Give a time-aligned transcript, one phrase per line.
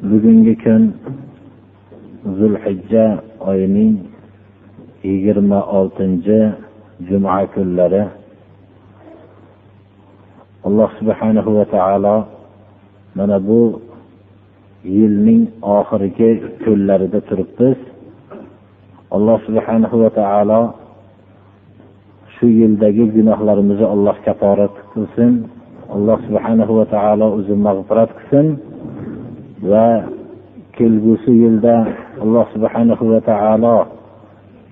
[0.00, 0.82] Bugungi kun
[2.24, 4.00] zulhijja oyining
[5.04, 6.56] yigirma oltinchi
[7.08, 8.08] juma kunlari.
[10.64, 12.16] Alloh subhanahu va taolo
[13.14, 13.80] mana bu
[14.84, 16.30] yilning oxirgi
[16.64, 17.78] kunlarida turibmiz.
[19.16, 20.60] Alloh subhanahu va taolo
[22.34, 25.32] shu yildagi gunohlarimizni alloh kaforat qilsin.
[25.94, 28.69] Alloh subhanahu va taolo o'zi mag'firat qilsin.
[29.62, 30.08] Va
[30.72, 31.86] kelgusi yilda
[32.22, 33.78] alloh subhanahu va taolo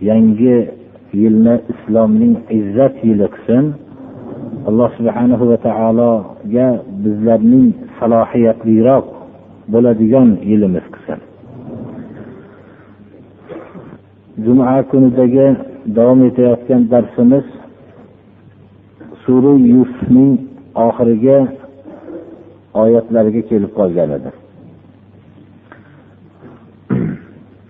[0.01, 0.57] yangi
[1.13, 3.75] yilni islomning izzat yili qilsin.
[4.69, 6.69] Alloh subhanahu va taologa
[7.05, 9.07] bizlarning salohiyatliroq
[9.73, 11.21] bo'ladigan yilimiz qilsin.
[14.45, 15.47] Juma kunidagi
[15.97, 17.47] davom etayotgan darsimiz
[19.25, 20.33] sura yusufning
[20.87, 21.39] oxirgi
[22.83, 24.31] oyatlariga kelib qolgan edi.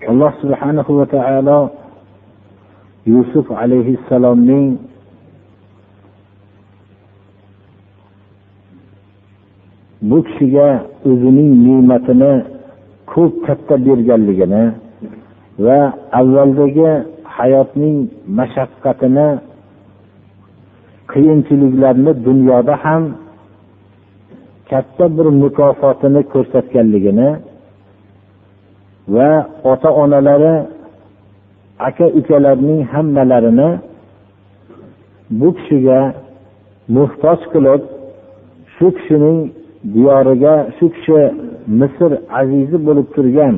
[0.09, 1.59] Alloh subhanahu va taolo
[3.05, 4.81] yusuf alayhissalomning
[10.09, 10.69] bu kishiga
[11.09, 12.33] o'zining ne'matini
[13.12, 14.64] ko'p katta berganligini
[15.67, 15.81] va
[16.20, 16.91] avvaldagi
[17.36, 17.97] hayotning
[18.39, 19.29] mashaqqatini
[21.12, 23.03] qiyinchiliklarni dunyoda ham
[24.70, 27.29] katta bir mukofotini ko'rsatganligini
[29.14, 29.31] va
[29.64, 30.55] ota onalari
[31.89, 33.69] aka ukalarning hammalarini
[35.39, 35.98] bu kishiga
[36.96, 37.83] muhtoj qilib
[38.74, 39.39] shu kishining
[39.95, 41.20] diyoriga shu kishi
[41.80, 42.11] misr
[42.41, 43.55] azizi bo'lib turgan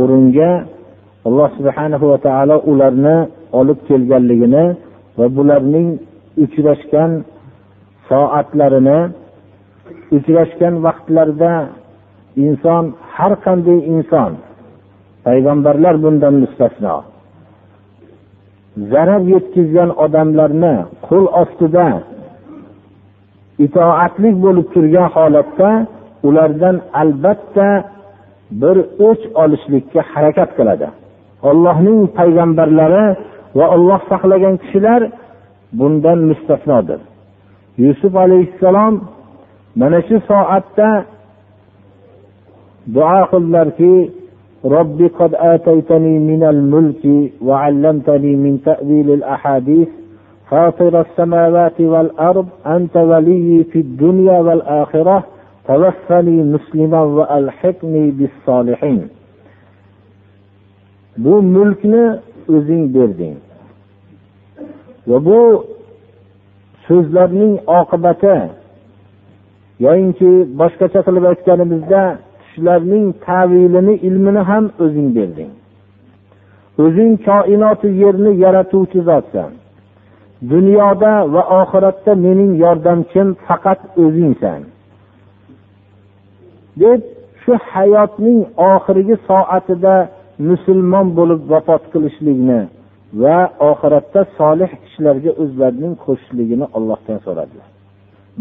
[0.00, 0.50] o'ringa
[1.26, 3.16] alloh subhana va taolo ularni
[3.60, 4.64] olib kelganligini
[5.18, 5.88] va bularning
[6.44, 7.12] uchrashgan
[8.08, 8.98] soatlarini
[10.16, 11.52] uchrashgan vaqtlarida
[12.46, 14.32] inson har qanday inson
[15.26, 16.94] payg'ambarlar bundan mustasno.
[18.90, 20.74] Zarar yetkazgan odamlarni
[21.06, 21.86] qo'l ostida
[23.66, 25.70] itoatlik bo'lib turgan holatda
[26.28, 27.68] ulardan albatta
[28.60, 28.76] bir
[29.08, 30.88] o'ch olishlikka harakat qiladi.
[31.48, 33.06] Ollohning payg'ambarlari
[33.58, 35.00] va olloh saqlagan kishilar
[35.78, 37.00] bundan mustasnodir.
[37.84, 38.94] Yusuf alayhissalom
[39.80, 40.88] mana shu soatda
[42.94, 43.92] duo qildilarki
[44.65, 49.87] رب قد آتيتني من الملك وعلمتني من تأويل الأحاديث
[50.49, 55.23] فاطر السماوات والأرض أنت ولي في الدنيا والآخرة
[55.67, 59.01] توفني مسلما وألحقني بالصالحين
[61.17, 62.05] bu mulkni
[62.55, 63.35] o'zing berding
[65.09, 65.39] va bu
[66.87, 68.37] so'zlarning oqibati
[69.85, 72.03] yoyinki boshqacha qilib aytganimizda
[72.56, 75.50] tushlarning tavilini ilmini ham o'zing berding.
[76.84, 79.50] O'zing koinoti yerni yaratuvchi zotsan.
[80.52, 84.60] Dunyoda va oxiratda mening yordamchim faqat o'zingsan.
[86.80, 87.00] Deb
[87.42, 88.40] shu hayotning
[88.72, 89.94] oxirgi soatida
[90.48, 92.60] musulmon bo'lib vafot qilishlikni
[93.22, 93.38] va
[93.70, 97.68] oxiratda solih kishilarga o'zlarining qo'shishligini ollohdan so'radilar.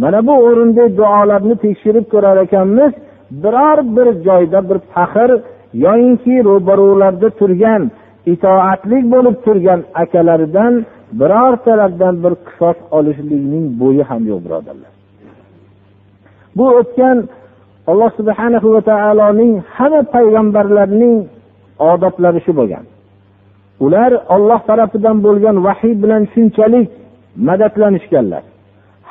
[0.02, 2.94] Mana bu o'rinda duolarni tekshirib ko'rar ekanmiz.
[3.32, 5.32] Biror bir joyda bir faxr
[5.74, 7.92] yoyinki ro'barularda turgan
[8.34, 10.74] itoatlik bo'lib turgan akalaridan
[11.20, 14.92] birortalaridan bir qisos olishlikning bo'yi ham yo'q birodarlar.
[16.58, 17.18] Bu o'tgan
[17.92, 21.16] alloh subhana va taoloning hamma payg'ambarlarning
[21.92, 22.84] odoblari shu bo'lgan.
[23.86, 26.90] Ular olloh tarafidan bo'lgan vahiy bilan shunchalik
[27.48, 28.44] madadlanishganlar.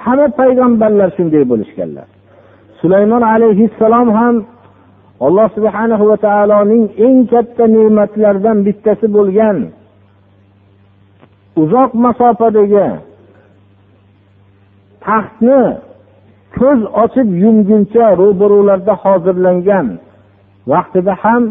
[0.03, 2.07] Hamma payg'ambarlar shunday bo'lishganlar.
[2.85, 4.35] Sulaymon alayhissalom ham
[5.27, 9.57] alloh subhana va taoloning eng katta ne'matlaridan bittasi bo'lgan
[11.63, 12.89] uzoq masofadagi
[15.07, 15.61] taxtni
[16.59, 19.87] ko'z ochib yumguncha ro'barularda hozirlangan
[20.73, 21.43] vaqtida ham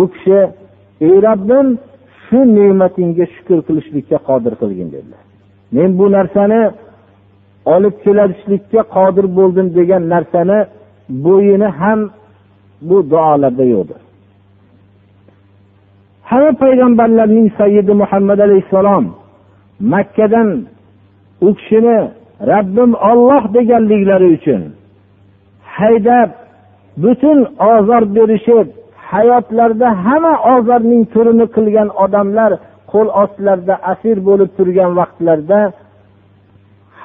[0.00, 0.40] u kishi
[1.06, 1.66] ey robbim
[2.24, 5.22] shu ne'matingga shukur qilishlikka qodir qilgin dedilar.
[5.76, 6.62] Men bu narsani
[7.74, 10.58] olib kelishlikka qodir bo'ldim degan narsani
[11.26, 12.00] bo'yini ham
[12.88, 14.00] bu duolarda yo'qdir
[16.30, 19.04] hamma payg'ambarlarning sayyidi muhammad alayhissalom
[19.92, 20.48] makkadan
[21.46, 21.98] u kishini
[22.52, 24.62] rabbim olloh deganliklari uchun
[25.78, 26.30] haydab
[27.02, 27.38] butun
[27.72, 28.68] ozor berishib
[29.12, 32.52] hayotlarida hamma ozorning turini qilgan odamlar
[32.92, 35.60] qo'l ostilarida asir bo'lib turgan vaqtlarda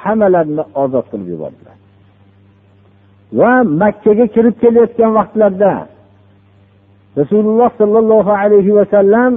[0.00, 1.76] hammalarini ozod qilib yubordilar
[3.38, 5.72] va makkaga kirib kelayotgan vaqtlarda
[7.20, 9.32] rasululloh sollallohu alayhi vasallam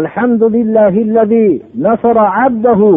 [0.00, 2.90] alhamdulillahi nasara abdahu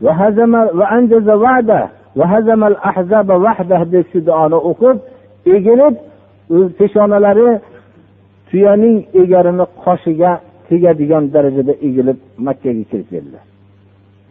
[0.00, 4.96] وهزم وأنجز وعده وهزم الأحزاب وحده deb shu duoni o'qib
[5.54, 5.94] egilib
[6.78, 7.60] peshonalari
[8.50, 10.30] tuyaning egarini qoshiga
[10.68, 13.44] tegadigan darajada egilib makkaga kirib keldilar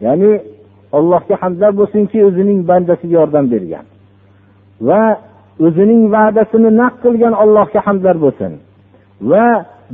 [0.04, 0.30] ya'ni
[0.97, 3.85] allohga hamdlar bo'lsinki o'zining bandasiga yordam bergan.
[4.87, 5.03] Va
[5.65, 8.51] o'zining va'dasini naq qilgan allohga hamdlar bo'lsin.
[9.31, 9.47] Va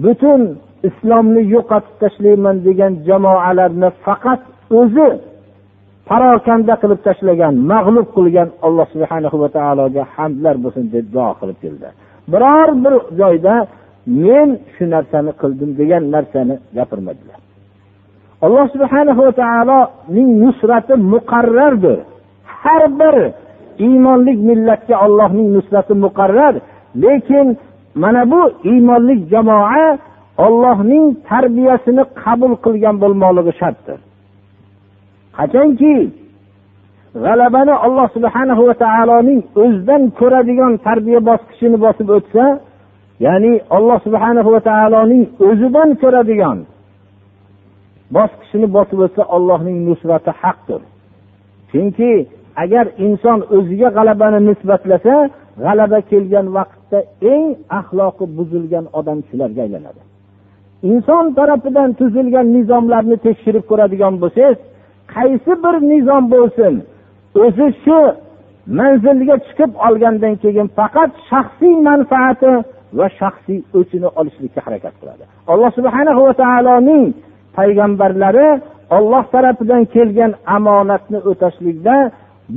[0.04, 0.42] butun
[0.90, 4.42] islomni yo'qotib tashlayman degan jamoalarni faqat
[4.80, 5.10] o'zi
[6.10, 11.88] parokanda qilib tashlagan mag'lub qilgan alloh subhana va taologa hamdlar bo'lsin deb duo qilib keldi.
[12.32, 13.56] Biror bir joyda
[14.26, 17.40] men shu narsani qildim degan narsani gapirmadilar.
[18.46, 22.00] Alloh subhanahu va taoloning nusrati muqarrardir.
[22.62, 23.16] Har bir
[23.86, 26.54] iymonli millatga ollohning nusrati muqarrar
[27.04, 27.48] lekin
[27.96, 28.42] mana bu
[28.72, 29.88] iymonli jamoa
[30.46, 34.00] ollohning tarbiyasini qabul qilgan bo'lmoqligi shartdir.
[35.38, 35.96] Qachonki
[37.24, 42.46] g'alabani alloh subhanahu va taoloning o'zidan ko'radigan tarbiya bosqichini bosib o'tsa
[43.26, 46.58] ya'ni alloh subhanahu va taoloning o'zidan ko'radigan
[48.16, 50.82] bosqichini bosib o'tsa allohning nusrati haqdir.
[51.72, 52.12] Chunki
[52.64, 55.16] agar inson o'ziga g'alabani nisbatlasa
[55.64, 57.00] g'alaba kelgan vaqtda
[57.34, 57.46] eng
[57.80, 60.02] axloqi buzilgan odam shularga aylanadi.
[60.92, 64.58] Inson tarafidan tuzilgan nizomlarni tekshirib ko'radigan bo'lsangiz
[65.16, 66.74] qaysi bir nizom bo'lsin
[67.46, 68.00] o'zi shu
[68.80, 72.52] manzilga chiqib olgandan keyin faqat shaxsiy manfaati
[72.98, 75.24] va shaxsiy o'chini olishlikka harakat qiladi.
[75.52, 77.06] Alloh subhana va taoloning
[77.58, 78.48] payg'ambarlari
[78.98, 81.96] olloh tarafidan kelgan omonatni o'tashlikda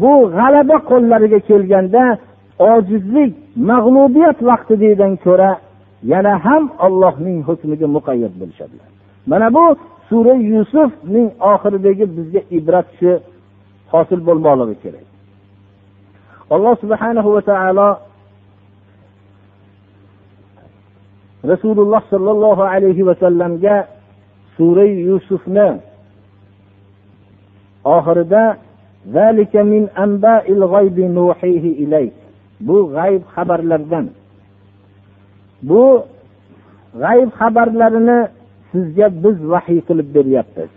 [0.00, 2.04] bu g'alaba qo'llariga kelganda
[2.72, 3.32] ojizlik
[3.70, 5.50] mag'lubiyat vaqtidagidan ko'ra
[6.12, 8.88] yana ham ollohning hukmiga muqayyat bo'lishadilar.
[9.30, 9.64] Mana bu
[10.08, 13.12] sura yusufning oxiridagi bizga ibrat shu
[13.92, 15.06] hosil bo'lmoqligi kerak.
[16.54, 17.88] Alloh subhana va taolo
[21.52, 23.76] rasululloh sollallohu alayhi vasallamga
[24.56, 25.68] sura yusufni
[27.84, 28.44] oxirida
[32.60, 34.06] bu g'ayb xabarlardan.
[35.68, 35.84] Bu
[37.02, 38.18] g'ayb xabarlarini
[38.72, 40.70] sizga biz vahiy qilib beryapmiz.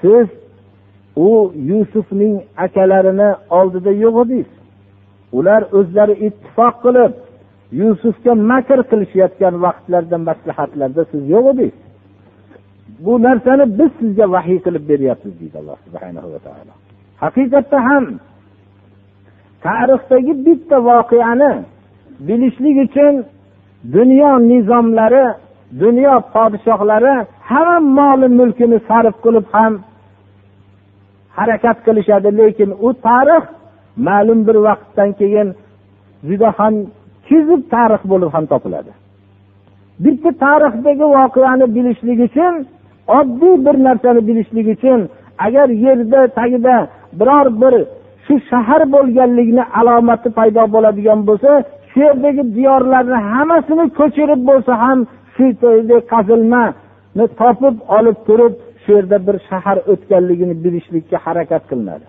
[0.00, 0.26] Siz
[1.16, 2.34] u yusufning
[2.64, 4.55] akalarini oldida yo'q edingiz.
[5.38, 7.12] Ular o'zlari ittifoq qilib
[7.80, 11.76] yusufga makr qilishayotgan vaqtlarda maslahatlarda siz yo'q edingiz.
[13.04, 16.72] Bu narsani biz sizga vahiy qilib beryapmiz deydi alloh subhana va taolo.
[17.22, 18.04] Haqiqatda ham
[19.66, 21.52] tarixdagi bitta voqeani
[22.26, 23.14] bilishlik uchun
[23.96, 25.26] dunyo nizomlari
[25.82, 27.14] dunyo podshohlari
[27.50, 29.72] hamma moli mulkini sarf qilib ham
[31.38, 33.44] harakat qilishadi lekin u tarix
[33.96, 35.48] ma'lum bir vaqtdan keyin
[36.28, 36.74] juda ham
[37.28, 38.92] chizib tarix bo'lib ham topiladi.
[40.04, 42.54] Bitta tarixdagi voqeani bilishlik uchun
[43.18, 45.00] oddiy bir narsani bilishlik uchun
[45.46, 46.76] agar yerda tagida
[47.18, 47.74] biror bir
[48.26, 51.50] shu shahar bo'lganligini alomati paydo bo'ladigan bo'lsa
[51.90, 54.98] shu yerdagi diyorlarni hammasini ko'chirib bo'lsa ham
[55.34, 55.46] shu
[56.12, 62.06] qazilmani topib olib turib shu yerda bir shahar o'tganligini bilishlikka harakat qilinadi.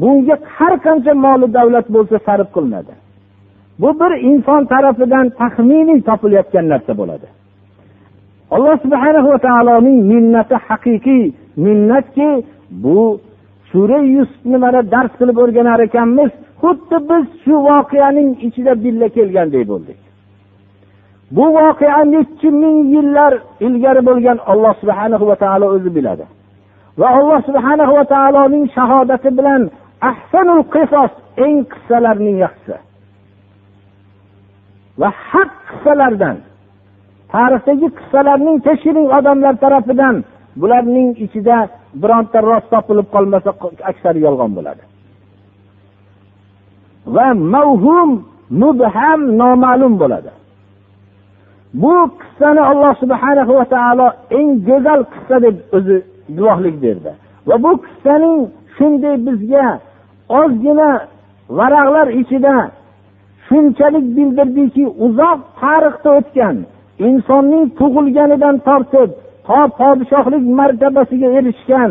[0.00, 2.92] Bunga har qancha moli davlat bo'lsa sarf qilinadi.
[3.80, 7.26] Bu bir inson tarafidan taxminiy topilayotgan narsa bo'ladi.
[8.54, 11.24] Alloh subhana va taoloning minnati haqiqiy
[11.66, 12.30] minnatki
[12.84, 13.00] bu
[13.70, 19.98] sura yusufni mana dars qilib o'rganar ekanmiz xuddi biz shu voqeaning ichida birga kelgandek bo'ldik.
[21.36, 23.32] Bu voqea nechi ming yillar
[23.66, 26.24] ilgari bo'lgan alloh subhana va taolo o'zi biladi.
[27.00, 29.62] Va alloh subhana va taoloning shahodati bilan
[30.00, 31.12] ahsanul qisos
[31.44, 32.78] eng qissalarning yaxshisi.
[35.00, 36.36] Va haq qissalardan
[37.32, 40.16] tarixdagi qissalarning tekshiring odamlar tarafidan
[40.60, 41.58] bularning ichida
[42.02, 43.50] bironta rost topilib qolmasa
[43.90, 44.82] aksari yolg'on bo'ladi.
[47.14, 48.10] Va mavhum
[48.62, 50.32] mubham noma'lum bo'ladi.
[51.82, 54.06] Bu qissani alloh subhana va taolo
[54.38, 55.96] eng go'zal qissa deb o'zi
[56.38, 57.12] guvohlik berdi.
[57.48, 58.38] Va bu qissaning
[58.76, 59.66] shunday bizga
[60.40, 60.90] ozgina
[61.58, 62.56] varaqlar ichida
[63.48, 66.56] shunchalik bildirdiki uzoq tarixda o'tgan
[67.08, 69.10] insonning tug'ilganidan tortib
[69.46, 71.90] to podshohlik martabasiga erishgan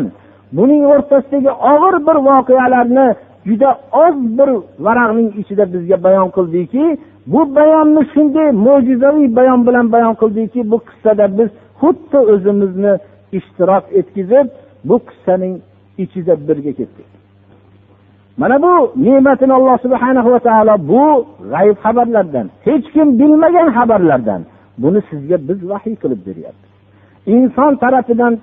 [0.56, 3.08] buning o'rtasidagi og'ir bir voqealarni
[3.48, 3.70] juda
[4.04, 4.50] oz bir
[4.86, 6.84] varaqning ichida bizga bayon qildiki
[7.32, 11.50] bu bayonni shunday mo'jizaviy bayon bilan bayon qildiki bu qissada biz
[11.80, 12.92] xuddi o'zimizni
[13.38, 14.46] ishtirok etkazib
[14.88, 15.54] bu qissaning
[16.02, 17.08] ichida birga ketdik
[18.40, 18.74] mana bu
[19.06, 21.04] ne'matini alloh subhana va taolo bu
[21.52, 24.42] g'ayb xabarlardan hech kim bilmagan xabarlardan
[24.82, 26.70] buni sizga biz vahiy qilib beryapmiz.
[27.34, 28.34] Inson tarafidan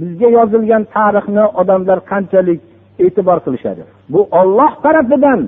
[0.00, 2.60] bizga yozilgan tarixni odamlar qanchalik
[3.04, 3.82] e'tibor qilishadi?
[4.12, 5.40] Bu olloh tarafidan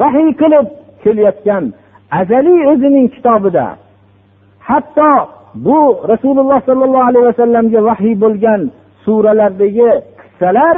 [0.00, 0.66] vahiy qilib
[1.02, 1.64] kelayotgan
[2.20, 3.66] azaliy o'zining kitobida.
[4.68, 5.10] Hatto
[5.66, 5.78] bu
[6.12, 8.60] rasululloh sollallohu alayhi vasallamga vahiy bo'lgan
[9.04, 9.90] suralardagi
[10.42, 10.76] qissalar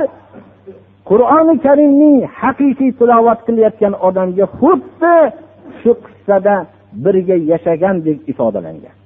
[1.10, 5.16] qur'oni karimning haqiqiy tilovat qilayotgan odamga xuddi
[5.80, 6.54] shu qissada
[7.04, 8.96] birga yashagandek ifodalangan.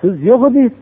[0.00, 0.74] Siz yo'q edingiz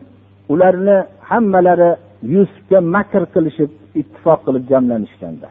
[0.53, 0.97] ularni
[1.29, 1.91] hammalari
[2.33, 3.71] yusufga makr qilishib
[4.01, 5.49] ittifoq qilib jamlanishganda.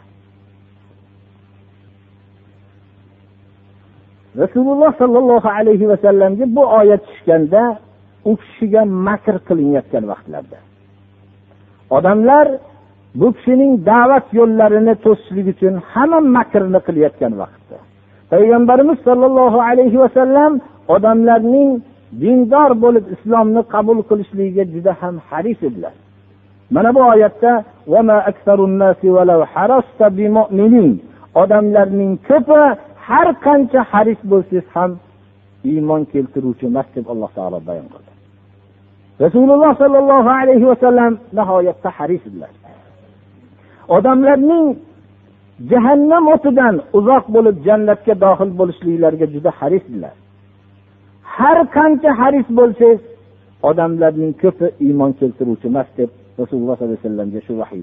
[4.42, 7.62] Rasululloh sollallohu alayhi vasallamga bu oyat tushganda
[8.30, 10.58] u kishiga makr qilinayotgan vaqtlarda.
[11.96, 12.46] Odamlar
[13.20, 17.76] bu kishining da'vat yo'llarini to'sishlik uchun hamma makrni qilayotgan vaqtda.
[18.32, 20.52] Payg'ambarimiz sollallohu alayhi vasallam
[20.94, 21.70] odamlarning
[22.22, 25.94] dindor bo'lib islomni qabul qilishligiga juda ham haris edilar.
[26.74, 27.52] Mana bu oyatda
[31.42, 32.60] odamlarning ko'pi
[33.06, 34.90] har qancha haris bo'lsangiz ham
[35.70, 38.07] iymon keltiruvchi emas deb alloh taolo bayon qildi.
[39.24, 42.52] Rasululloh sollallohu alayhi vasallam nihoyatda harisdilar
[43.96, 44.66] odamlarning
[45.70, 50.14] jahannam o'tidan uzoq bo'lib jannatga dohil bo'lishliklariga juda harisdilar
[51.36, 53.00] har qancha haris bo'lsangiz
[53.70, 56.10] odamlarning ko'pi iymon keltiruvchi emas deb
[56.40, 57.82] rasululloh sollallohu alayhi vasallamga shu vahiy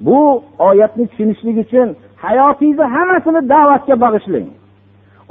[0.00, 1.88] bu oyatni tushunishlik uchun
[2.24, 4.48] hayotingizni hammasini da'vatga bag'ishlang.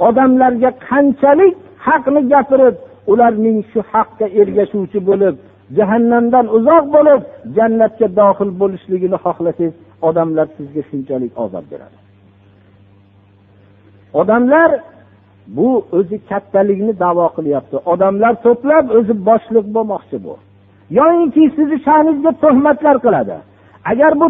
[0.06, 1.54] Odamlarga qanchalik
[1.86, 2.74] haqni gapirib
[3.12, 5.34] ularning shu haqqa ergashuvchi bo'lib
[5.76, 7.20] jahannamdan uzoq bo'lib
[7.56, 9.74] jannatga dohil bo'lishligini xohlasangiz
[10.08, 11.98] odamlar sizga shunchalik ozob beradi.
[14.20, 14.70] Odamlar
[15.56, 17.76] bu o'zi kattalikni davo qilyapti.
[17.92, 20.34] Odamlar to'plab o'zi boshliq bo'lmoqchi bu.
[20.98, 23.36] Yoyinki sizni sha'ningizga tuhmatlar qiladi.
[23.90, 24.26] Agar bu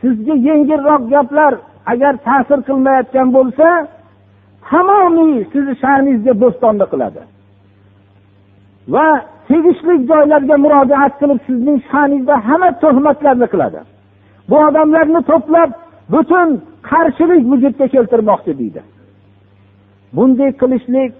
[0.00, 1.52] sizga yengilroq gaplar
[1.92, 3.66] agar ta'sir qilmayotgan bo'lsa
[4.68, 7.22] tamomiy sizni sha'ningizga bo'stonlik qiladi.
[8.94, 9.06] Va
[9.48, 13.80] tegishli joylarga murojaat qilib sizning sha'ningizda hamma tuhmatlarni qiladi.
[14.48, 15.70] Bu odamlarni to'plab
[16.14, 16.48] butun
[16.90, 18.80] qarshilik vujudga keltirmoqchi deydi.
[20.16, 21.12] Bunday qilishlik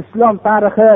[0.00, 0.90] islom tarixi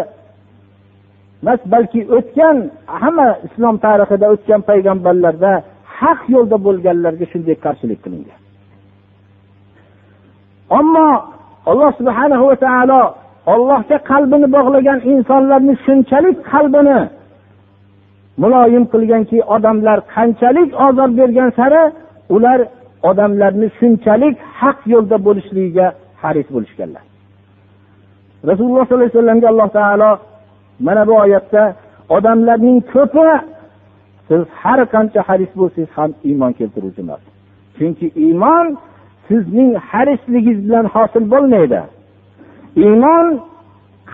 [1.42, 2.56] emas balki o'tgan
[3.02, 5.52] hamma islom tarixida o'tgan payg'ambarlarda
[6.00, 8.40] haq yo'lda bo'lganlarga shunday qarshilik qilingan.
[10.78, 11.08] Ammo
[11.70, 13.00] alloh subhana va taolo
[13.46, 17.00] ollohga qalbini bog'lagan insonlarni shunchalik qalbini
[18.42, 21.82] muloyim qilganki odamlar qanchalik ozor bergan sari
[22.34, 22.60] ular
[23.10, 25.86] odamlarni shunchalik haq yo'lda bo'lishligiga
[26.22, 27.04] haris bo'lishganlar.
[28.50, 30.10] Rasululloh sollallohu alayhi vasallamga alloh taolo
[30.86, 31.62] mana bu oyatda
[32.16, 33.26] odamlarning ko'pi
[34.28, 37.22] siz har qancha haris bo'lsangiz ham iymon keltiruvchi emas
[37.76, 38.66] chunki iymon
[39.28, 41.80] sizning harisligingiz bilan hosil bo'lmaydi.
[42.76, 43.26] Iymon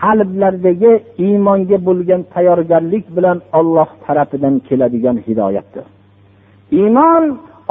[0.01, 0.93] qalblardagi
[1.25, 5.85] iymonga bo'lgan tayyorgarlik bilan olloh tarafidan keladigan hidoyatdir.
[6.79, 7.23] Iymon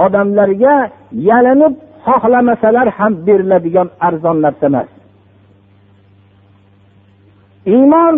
[0.05, 0.77] odamlarga
[1.31, 1.75] yalinib
[2.07, 4.89] xohlamasalar ham beriladigan arzon narsa emas.
[7.75, 8.15] Iymon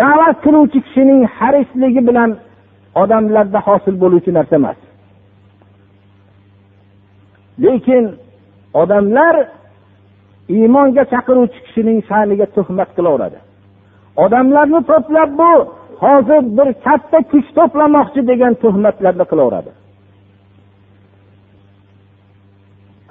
[0.00, 2.30] da'vat qiluvchi kishining harisligi bilan
[3.02, 4.78] odamlarda hosil bo'luvchi narsa emas.
[7.64, 8.04] Lekin
[8.82, 9.34] odamlar
[10.56, 13.38] iymonga chaqiruvchi kishining sha'niga tuhmat qilaveradi.
[14.24, 15.52] Odamlarni to'plab bu
[16.04, 19.70] hozir bir katta kuch to'plamoqchi degan tuhmatlarni qilaveradi.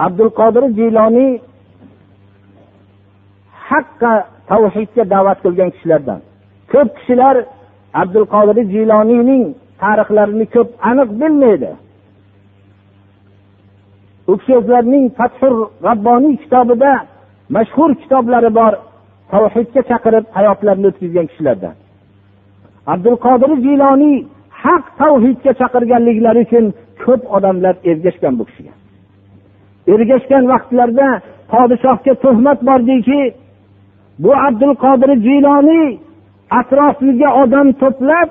[0.05, 1.31] Abdul qodir jiyloniy
[3.69, 4.13] haqqa
[4.49, 6.19] tavhidga da'vat qilgan kishilardan.
[6.71, 7.35] Ko'p kishilar
[8.01, 9.43] abdul qodir jiloniyning
[9.81, 11.71] tarixlarini ko'p aniq bilmaydi.
[14.31, 15.53] U kishi o'zlarining fathur
[15.87, 16.91] rabboniy kitobida
[17.55, 18.73] mashhur kitoblari bor
[19.31, 21.75] tavhidga chaqirib hayotlarini o'tkazgan kishilardan.
[22.93, 24.17] Abdul qodir jiloniy
[24.63, 26.65] haq tavhidga chaqirganliklari uchun
[27.03, 28.73] ko'p odamlar ergashgan bu kishiga.
[29.93, 31.07] Ergashgan vaqtlarda
[31.53, 33.21] podshohga tuhmat bordiki
[34.23, 35.89] bu abdul qodir jiloniy
[36.59, 38.29] atrofiga odam to'plab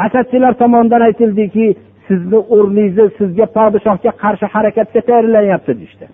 [0.00, 1.66] hasadchilar tomonidan aytildiki
[2.06, 6.06] sizni o'rningizni sizga podshohga qarshi harakatga tayyorlanyapti deyishdi.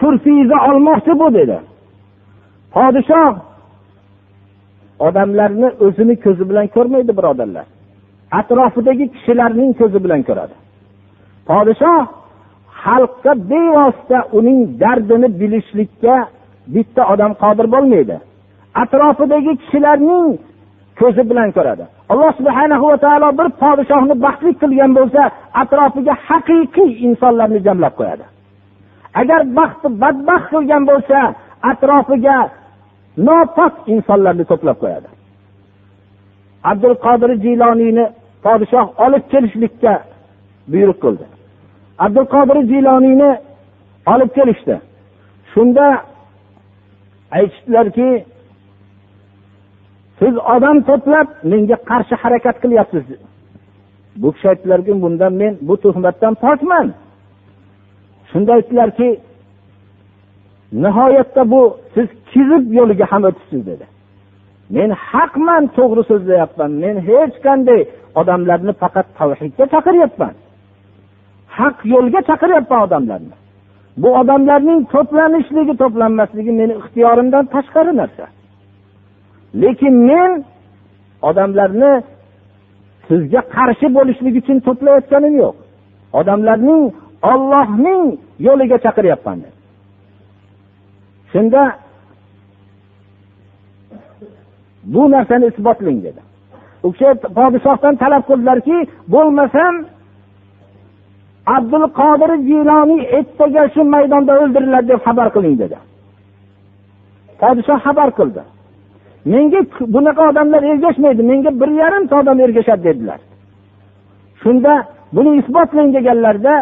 [0.00, 1.58] Kursiyingizni olmoqchi bu dedi.
[2.74, 3.32] Podshoh
[5.06, 7.66] odamlarni o'zini ko'zi bilan ko'rmaydi birodarlar.
[8.38, 10.54] Atrofidagi kishilarning ko'zi bilan ko'radi.
[11.48, 12.00] Podshoh
[12.82, 16.14] xalqqa bevosita uning dardini bilishlikka
[16.74, 18.16] bitta odam qodir bo'lmaydi.
[18.82, 20.26] Atrofidagi kishilarning
[21.00, 21.84] ko'zi bilan ko'radi.
[22.12, 25.22] Alloh subhana va taolo bir podshohni baxtli qilgan bo'lsa
[25.62, 28.24] atrofiga haqiqiy insonlarni jamlab qo'yadi.
[29.14, 31.18] Agar baxtni badbaxt qilgan bo'lsa
[31.70, 32.38] atrofiga
[33.26, 35.08] nopok insonlarni to'plab qo'yadi.
[36.70, 38.04] Abdul qodir jiloniyni
[38.44, 39.92] podshoh olib kelishlikka
[40.72, 41.24] buyruq qildi.
[42.04, 43.30] Abdul qodir jiloniyni
[44.12, 44.76] olib kelishdi.
[45.52, 45.86] Shunda
[47.36, 48.08] aytishdilarki
[50.18, 53.06] siz odam to'plab menga qarshi harakat qilyapsiz.
[54.20, 56.86] Bu kishi aytdilarki bundan men bu tuhmatdan pokman
[58.30, 59.08] shunda aytdilarki
[60.72, 63.86] nihoyatda bu siz kizib yo'liga ham o'tibsiz dedi.
[64.76, 67.80] Men haqman to'g'ri so'zlayapman men hech qanday
[68.20, 70.34] odamlarni faqat tavhidga chaqiryapman.
[71.58, 73.34] Haq yo'lga chaqiryapman odamlarni.
[74.02, 78.26] Bu odamlarning to'planishligi to'planmasligi meni ixtiyorimdan tashqari narsa.
[79.62, 80.30] Lekin men
[81.28, 81.92] odamlarni
[83.08, 85.56] sizga qarshi bo'lishlik uchun to'playotganim yo'q.
[86.20, 86.82] Odamlarning
[87.22, 88.04] ollohning
[88.46, 89.38] yo'liga chaqiryapman
[91.32, 91.62] shunda
[94.84, 96.20] bu narsani isbotlang dedi.
[96.82, 98.76] U kishi podshohdan talab qildilarki
[99.14, 99.74] bo'lmasam
[101.56, 105.76] abdul qodir jiloniy ertaga shu maydonda o'ldiriladi deb xabar qiling dedi.
[107.40, 108.42] Podshoh xabar qildi.
[109.32, 109.60] Menga
[109.94, 113.20] bunaqa odamlar ergashmaydi menga bir yarimta odam ergashadi dedilar.
[114.42, 114.72] Shunda
[115.16, 116.54] buni isbotlang deganlarida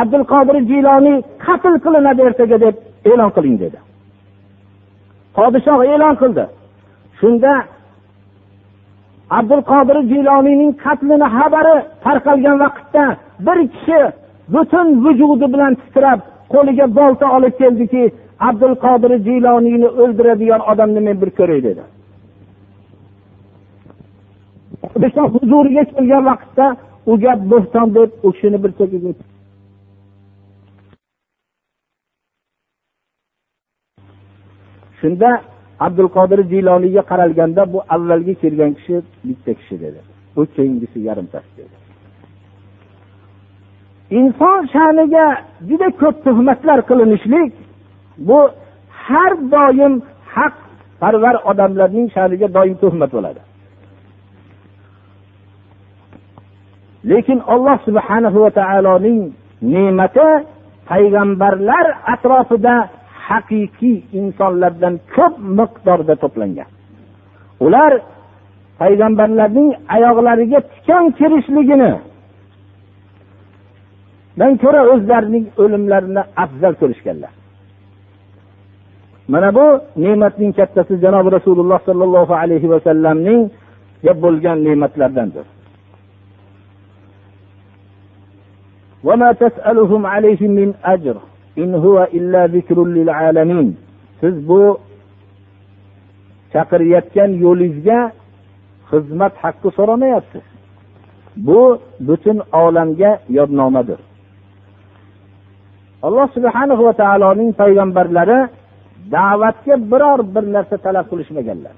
[0.00, 2.74] abdul qodir jiloniy qatl qilinadi ertaga deb
[3.10, 3.78] e'lon qiling dedi.
[5.36, 6.44] Podshoh e'lon qildi.
[7.20, 7.52] Shunda
[9.38, 13.04] abdul qodir jiloniyning qatlini xabari tarqalgan vaqtda
[13.46, 14.00] bir kishi
[14.54, 16.20] butun vujudi bilan titrab
[16.52, 18.02] qo'liga bolta olib keldiki
[18.48, 21.82] abdul qodir jiloniyni o'ldiradigan odamni men bir ko'ray dedi.
[25.34, 26.66] Huzuriga kelgan vaqtda
[27.10, 29.12] u gap bo'xton deb u kishini bir chekkaga
[35.00, 35.30] shunda
[35.86, 38.96] abdul qodir jiloniyga qaralganda bu avvalgi kelgan kishi
[39.28, 40.00] bitta kishi dedi.
[40.36, 41.76] Bu keyingisi yarimtasi dedi.
[44.18, 45.24] Inson sha'niga
[45.68, 47.52] juda ko'p tuhmatlar qilinishlik
[48.28, 48.38] bu
[49.04, 49.94] har doim
[50.34, 50.54] haq
[51.00, 53.40] parvar odamlarning sha'niga doim tuhmat bo'ladi.
[57.10, 59.20] Lekin alloh subhanahu va taoloning
[59.74, 60.28] ne'mati
[60.90, 62.76] payg'ambarlar atrofida
[63.27, 66.69] haqiqiy insonlardan ko'p miqdorda to'plangan
[67.65, 67.91] ular
[68.81, 71.91] payg'ambarlarning oyoqlariga tikan kirishligini
[74.39, 77.33] dan ko'ra o'zlarining o'limlarini afzal ko'rishganlar
[79.33, 79.65] mana bu
[80.03, 83.41] ne'matning kattasi janobi rasululloh sollallohu alayhi vasallamning
[84.23, 85.45] bo'lgan ne'matlardandir
[89.07, 91.17] وما تسألهم عليه من أجر
[91.62, 93.68] in huva illa zikrul lil alamin.
[94.20, 94.60] Siz bu
[96.52, 98.00] chaqirayotgan yo'lingizga
[98.90, 100.44] xizmat haqqi so'ramayapsiz.
[101.46, 101.60] Bu
[102.08, 104.00] butun olamga yodnomadir.
[106.06, 108.38] Alloh subhana va taoloning payg'ambarlari
[109.14, 111.74] da'vatga biror bir narsa talab qilishmaganlar.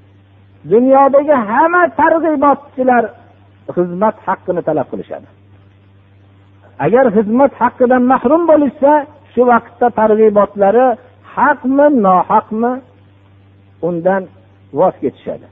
[0.72, 3.04] Dunyodagi hamma targ'ibotchilar
[3.76, 5.28] xizmat haqqini talab qilishadi.
[6.84, 8.92] Agar xizmat haqqidan mahrum bo'lishsa
[9.38, 10.86] shu vaqtda targ'ibotlari
[11.34, 12.72] haqmi nohaqmi
[13.88, 14.22] undan
[14.78, 15.46] voz kechishadi.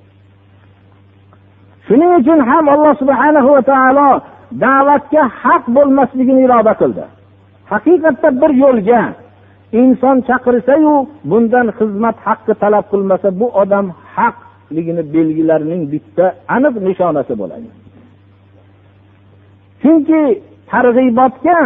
[1.86, 4.08] Shuning uchun ham alloh subhana va taolo
[4.64, 7.04] da'vatga haq bo'lmasligini iroda qildi.
[7.72, 9.02] Haqiqatda bir yo'lga
[9.80, 10.94] inson chaqirsayu
[11.30, 16.24] bundan xizmat haqqi talab qilmasa bu odam haqligini belgilarining bitta
[16.56, 17.68] aniq nishonasi bo'ladi.
[19.82, 20.22] Chunki
[20.70, 21.60] targ'ibotga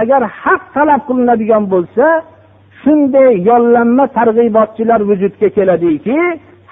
[0.00, 2.06] agar haq talab qilinadigan bo'lsa
[2.82, 6.18] shunday yollanma targ'ibotchilar vujudga keladiki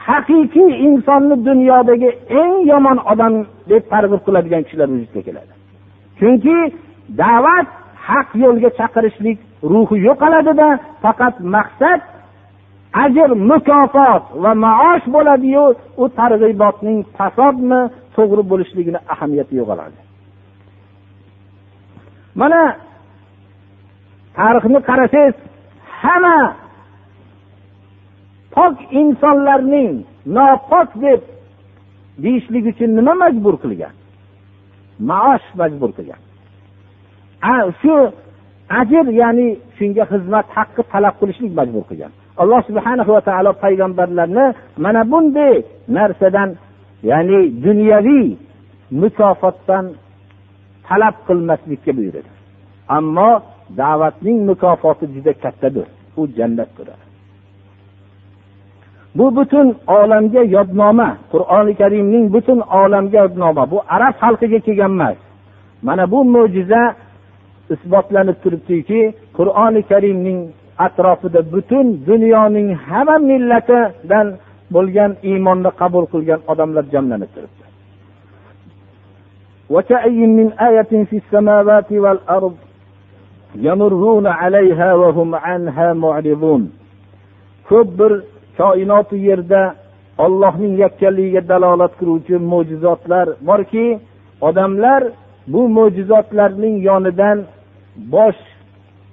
[0.08, 3.34] haqiqiy insonni dunyodagi eng yomon odam
[3.70, 5.52] deb targ'ib qiladigan kishilar vujudga keladi.
[6.18, 6.56] Chunki
[7.20, 7.68] da'vat
[8.08, 9.38] haq yo'lga chaqirishlik
[9.72, 10.68] ruhi yo'qoladida
[11.02, 12.00] faqat maqsad
[13.04, 15.64] ajr mukofot va maosh bo'ladiyu
[16.02, 17.80] u targ'ibotning fasodmi
[18.16, 19.98] to'g'ri bo'lishligini ahamiyati yo'qoladi.
[22.40, 22.60] Mana
[24.38, 25.36] tarixni qarasangiz
[26.02, 26.38] hamma
[28.54, 29.92] pok insonlarning
[30.36, 31.20] nopok deb
[32.22, 33.94] deyishlik uchun nima majbur qilgan?
[35.08, 36.20] Maosh majbur qilgan.
[37.80, 37.94] Shu
[38.80, 42.12] ajr ya'ni shunga xizmat haqqi talab qilishlik majbur qilgan.
[42.42, 44.46] Alloh subhana va taolo payg'ambarlarni
[44.84, 45.54] mana bunday
[45.96, 46.50] narsadan
[47.10, 48.26] ya'ni dunyoviy
[49.02, 49.84] mukofotdan
[50.88, 52.30] talab qilmaslikka buyurdi.
[52.96, 53.30] Ammo
[53.76, 55.86] da'vatning mukofoti juda kattadir.
[56.16, 57.04] U jannat ko'radi.
[59.16, 61.08] Bu butun olamga yodnoma.
[61.32, 63.70] Qur'oni karimning butun olamga yodnoma.
[63.70, 65.18] Bu arab xalqiga kelgan emas.
[65.86, 66.82] Mana bu mo'jiza
[67.74, 69.00] isbotlanib turibdiki
[69.36, 70.38] qur'oni karimning
[70.86, 74.26] atrofida butun dunyoning hamma millatidan
[74.74, 77.64] bo'lgan iymonni qabul qilgan odamlar jamlanib turibdi.
[87.68, 88.12] Ko'p bir
[88.58, 89.62] koinoti yerda
[90.24, 93.86] ollohning yakkanligiga dalolat qiluvchi mo'jizotlar borki
[94.48, 95.02] odamlar
[95.52, 97.38] bu mo'jizotlarning yonidan
[98.14, 98.42] bosh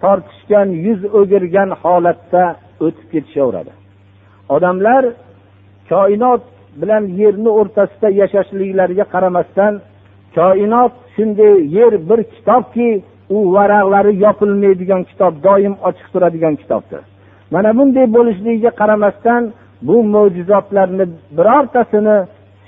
[0.01, 2.43] tortishgan yuz o'girgan holatda
[2.85, 3.71] o'tib ketishaveradi.
[4.55, 5.03] Odamlar
[5.91, 6.43] koinot
[6.81, 9.73] bilan yerni o'rtasida yashashliklariga qaramasdan
[10.37, 12.89] koinot shunday yer bir kitobki
[13.29, 17.01] u varaqlari yopilmaydigan kitob doim ochiq turadigan kitobdir.
[17.51, 19.43] Mana bunday bo'lishligiga qaramasdan
[19.87, 21.05] bu mo'jizotlarni
[21.37, 22.17] birortasini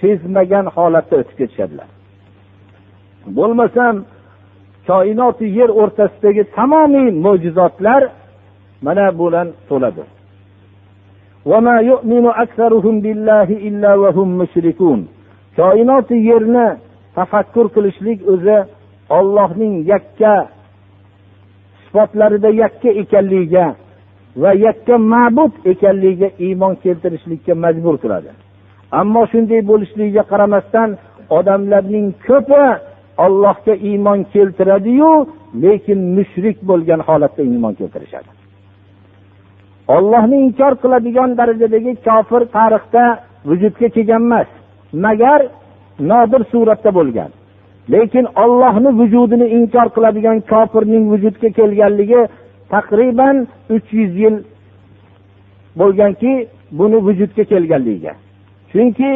[0.02, 1.88] sezmagan holatda o'tib ketishadilar.
[3.38, 3.96] Bo'lmasam
[4.89, 8.02] koinoti yer o'rtasidagi tamomiy mo'jizotlar
[8.86, 10.04] mana bilan to'ladi.
[15.60, 16.67] Koinoti yerni
[17.17, 18.58] tafakkur qilishlik o'zi
[19.10, 20.48] ollohning yakka
[21.84, 23.65] sifatlarida yakka ekanligiga
[24.41, 28.30] va yakka ma'bud ekanligiga iymon keltirishlikka majbur qiladi.
[28.91, 30.89] Ammo shunday bo'lishligiga qaramasdan
[31.38, 32.63] odamlarning ko'pi
[33.26, 35.12] ollohga iymon keltiradiyu
[35.63, 38.30] lekin mushrik bo'lgan holatda iymon keltirishadi.
[39.96, 43.04] Ollohni inkor qiladigan darajadagi kofir tarixda
[43.50, 44.50] vujudga kelgan emas
[45.06, 45.41] magar
[46.12, 47.32] nodir suratda bo'lgan.
[47.93, 52.21] Lekin ollohni vujudini inkor qiladigan kofirning vujudga kelganligi
[52.73, 53.36] taqriban
[53.76, 54.36] uch yuz yil
[55.80, 56.34] bo'lganki
[56.80, 58.13] buni vujudga kelganligiga.
[58.71, 59.12] Chunki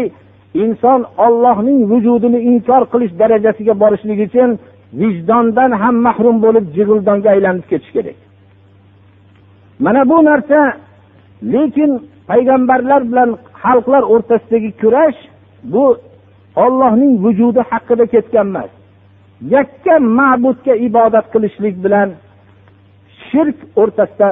[0.64, 4.50] inson ollohning vujudini inkor qilish darajasiga borishlik uchun
[5.02, 8.18] vijdondan ham mahrum bo'lib jig'ildonga aylanib ketish kerak.
[9.86, 10.60] Mana bu narsa
[11.54, 11.92] lekin
[12.30, 13.30] payg'ambarlar bilan
[13.64, 15.20] xalqlar o'rtasidagi kurash
[15.74, 15.84] bu
[16.56, 18.72] ollohning vujudi haqida ketgan emas.
[19.56, 22.10] Yakka ma'budga ibodat qilishlik bilan
[23.28, 24.30] shirk o'rtasida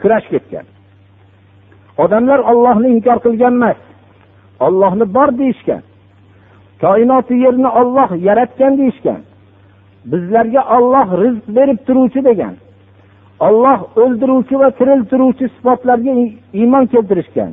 [0.00, 0.66] kurash ketgan.
[2.02, 3.78] Odamlar ollohni inkor qilgan emas.
[4.66, 5.82] Ollohni bor deyishgan.
[6.82, 9.20] Koinoti yerni olloh yaratgan deyishgan.
[10.10, 12.54] Bizlarga olloh rizq berib turuvchi degan.
[13.46, 16.12] Olloh o'ldiruvchi va tiriltiruvchi sifatlarga
[16.60, 17.52] iymon keltirishgan.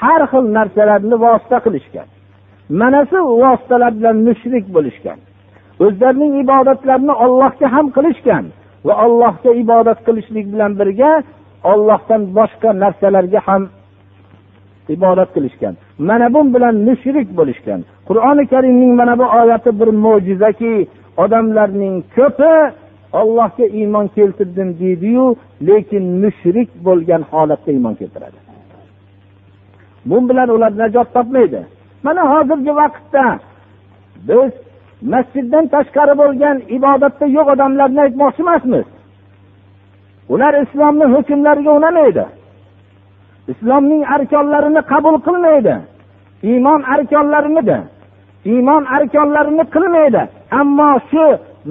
[0.00, 2.08] har xil narsalarni vosita qilishgan.
[2.80, 5.18] Mana shu vositalar bilan mushrik bo'lishgan.
[5.84, 8.44] O'zlarining ibodatlarini ollohga ham qilishgan
[8.86, 11.12] va allohga ibodat qilishlik bilan birga
[11.72, 13.62] ollohdan boshqa narsalarga ham
[14.96, 15.74] ibodat qilishgan.
[16.08, 17.80] Mana bu bilan mushrik bo'lishgan.
[18.08, 20.74] Qur'oni karimning mana bu oyati bir mo'jizaki
[21.24, 22.54] odamlarning ko'pi
[23.20, 25.24] ollohga iymon keltirdim deydiyu
[25.68, 28.43] lekin mushrik bo'lgan holatda iymon keltiradi.
[30.06, 31.60] Bu bilan ular najot topmaydi.
[32.02, 33.24] Mana hozirgi vaqtda
[34.28, 34.52] biz
[35.12, 38.86] masjiddan tashqari bo'lgan ibodatda yo'q odamlarni aytmoqchi emasmiz.
[40.32, 42.24] Ular islomni hukmlariga unamaydi.
[43.52, 45.74] Islomning arkonlarini qabul qilmaydi.
[46.50, 47.62] Iymon arkonlarini
[48.52, 50.22] iymon arkonlarini qilmaydi.
[50.60, 51.24] Ammo shu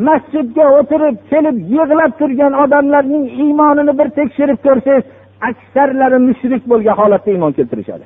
[0.08, 5.04] masjidga o'tirib kelib yig'lab turgan odamlarning iymonini bir tekshirib ko'rsangiz
[5.50, 8.06] aksarlari mushrik bo'lgan holatda iymon keltirishadi.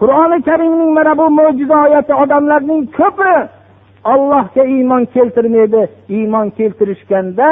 [0.00, 3.34] Qur'oni karimning mana bu mo'jiza oyati odamlarning ko'pi
[4.12, 5.82] ollohga iymon keltirmaydi.
[6.16, 7.48] Iymon keltirishganda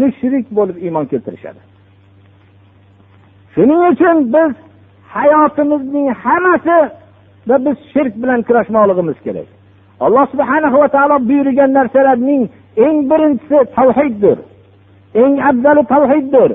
[0.00, 1.60] mushrik bo'lib iymon keltirishadi.
[3.54, 4.52] Shuning uchun biz
[5.16, 9.48] hayotimizning hammasida biz shirk bilan kurashmoqligimiz kerak.
[10.04, 12.42] Alloh subhana va taolo buyurgan narsalarning
[12.86, 14.38] eng birinchisi tavhiddir.
[15.22, 16.50] Eng afzali tavhiddir.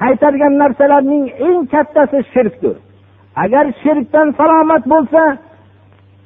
[0.00, 2.76] Qaytargan narsalarning eng kattasi shirkdir.
[3.43, 5.23] agar shirkdan salomat bo'lsa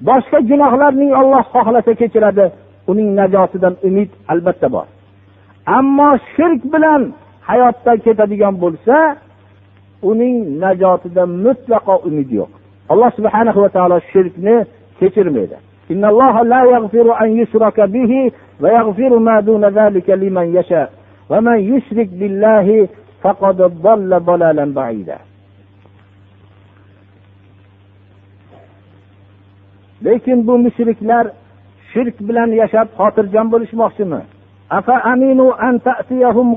[0.09, 2.45] boshqa gunohlarning olloh xohlasa kechiradi
[2.91, 4.87] uning najotidan umid albatta bor
[5.77, 7.01] ammo shirk bilan
[7.49, 8.97] hayotdan ketadigan bo'lsa
[10.09, 12.51] uning najotida mutlaqo umid yo'q
[12.91, 14.55] alloh subhanahu va taolo shirkni
[14.99, 15.57] kechirmaydi
[15.93, 18.31] إن الله لا يغفر أن يشرك به
[18.61, 20.91] ويغفر ما دون ذلك لمن يشاء
[21.29, 22.87] ومن يشرك بالله
[23.23, 25.17] فقد ضل ضلالا بعيدا
[30.05, 31.25] lekin bu mushriklar
[31.91, 34.21] shirk bilan yashab xotirjam bo'lishmoqchimi
[34.71, 36.47] أفأمنوا أن تأتيهم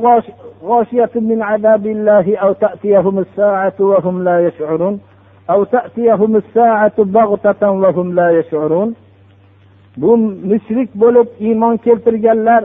[0.71, 5.01] غاشية من عذاب الله أو تأتيهم الساعة وهم لا يشعرون
[5.51, 8.95] أو تأتيهم الساعة بغتة وهم لا يشعرون
[9.97, 12.65] bu mushrik bo'lib iymon keltirganlar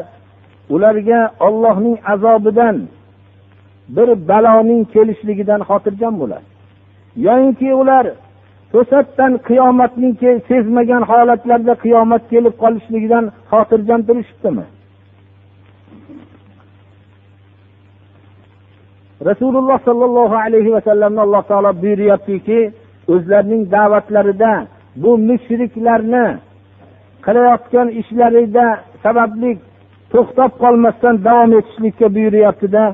[0.69, 2.77] ularga ollohning azobidan
[3.95, 6.45] bir baloning kelishligidan xotirjam bo'ladi
[7.25, 8.05] yoyinki ular
[8.72, 10.14] to'satdan qiyomatning
[10.48, 14.64] sezmagan holatlarda qiyomat kelib qolishligidan xotirjam turishibdimi?
[19.28, 22.60] Rasululloh sollallohu alayhi vasallamni alloh taolo buyuryaptiki
[23.12, 24.52] o'zlarining da'vatlarida
[25.02, 26.26] bu mushriklarni
[27.26, 28.66] qilayotgan ishlarida
[29.02, 29.50] sababli
[30.12, 32.84] to'xtab qolmasdan davom etishlikka buyuryaptida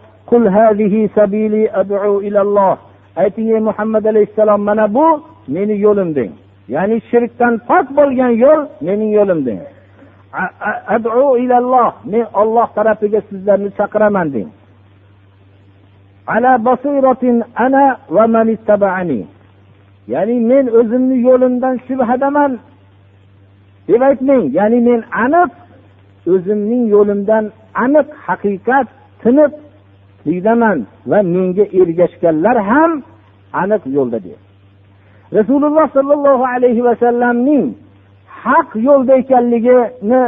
[3.23, 5.07] ayting ey muhammad alayhissalom mana bu
[5.55, 6.33] meni yo'lim deng.
[6.75, 9.63] Ya'ni shirkdan pok bo'lgan yo'l mening yo'lim deng.
[11.45, 11.91] Ilalloh.
[12.13, 14.49] Men olloh tarafiga sizlarni chaqiraman deng.
[16.35, 17.85] Ala basiratin ana
[18.17, 19.21] va man ittaba'ani.
[20.13, 22.53] Ya'ni men o'zimni yo'limdan shubhadaman.
[23.89, 24.45] Deb aytmang.
[24.59, 25.51] Ya'ni men aniq
[26.33, 27.45] o'zimning yo'limdan
[27.85, 28.87] aniq haqiqat
[29.23, 30.79] tiniqlikdaman
[31.11, 32.91] va menga ergashganlar ham
[33.63, 34.46] aniq yo'lda deydi
[35.33, 37.75] rasululloh sollallohu alayhi vasallamning
[38.45, 40.23] haq yo'lda ekanligini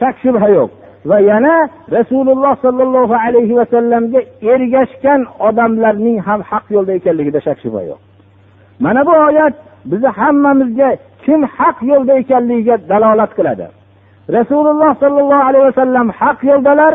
[0.00, 0.70] shak shubha yo'q.
[1.10, 1.54] Va yana
[1.96, 4.20] rasululloh sollallohu alayhi vasallamga
[4.52, 8.00] ergashgan odamlarning ham haq yo'lda ekanligida shak shubha yo'q.
[8.84, 9.54] Mana bu oyat
[9.90, 10.88] bizni hammamizga
[11.24, 13.66] kim haq yo'lda ekanligiga dalolat qiladi.
[14.38, 16.94] Rasululloh sollallohu alayhi vasallam haq yo'ldalar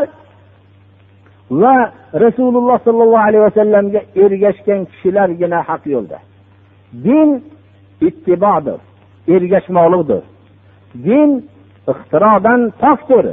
[1.62, 1.76] va
[2.24, 6.18] rasululloh sollallohu alayhi vasallamga ergashgan kishilargina haq yo'lda.
[6.92, 7.28] Din
[8.00, 8.80] ittibodir
[9.34, 10.22] ergashmoqlikdir.
[11.06, 11.30] Din
[11.92, 13.26] ixtirodan pokdir.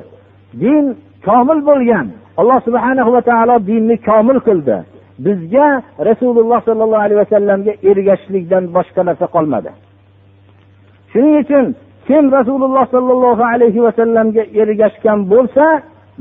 [0.62, 0.86] Din
[1.26, 2.08] komil bo'lgan.
[2.40, 4.78] Alloh subhanahu va taolo dinni komil qildi.
[5.26, 5.68] Bizga
[6.10, 9.72] rasululloh sollallohu alayhi vasallamga ergashishlikdan boshqa narsa qolmadi.
[11.12, 11.66] Shuning uchun
[12.08, 15.66] kim rasululloh sollallohu alayhi vasallamga ergashgan bo'lsa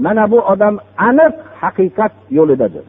[0.05, 0.75] mana bu odam
[1.09, 2.85] aniq haqiqat yo'lidadir.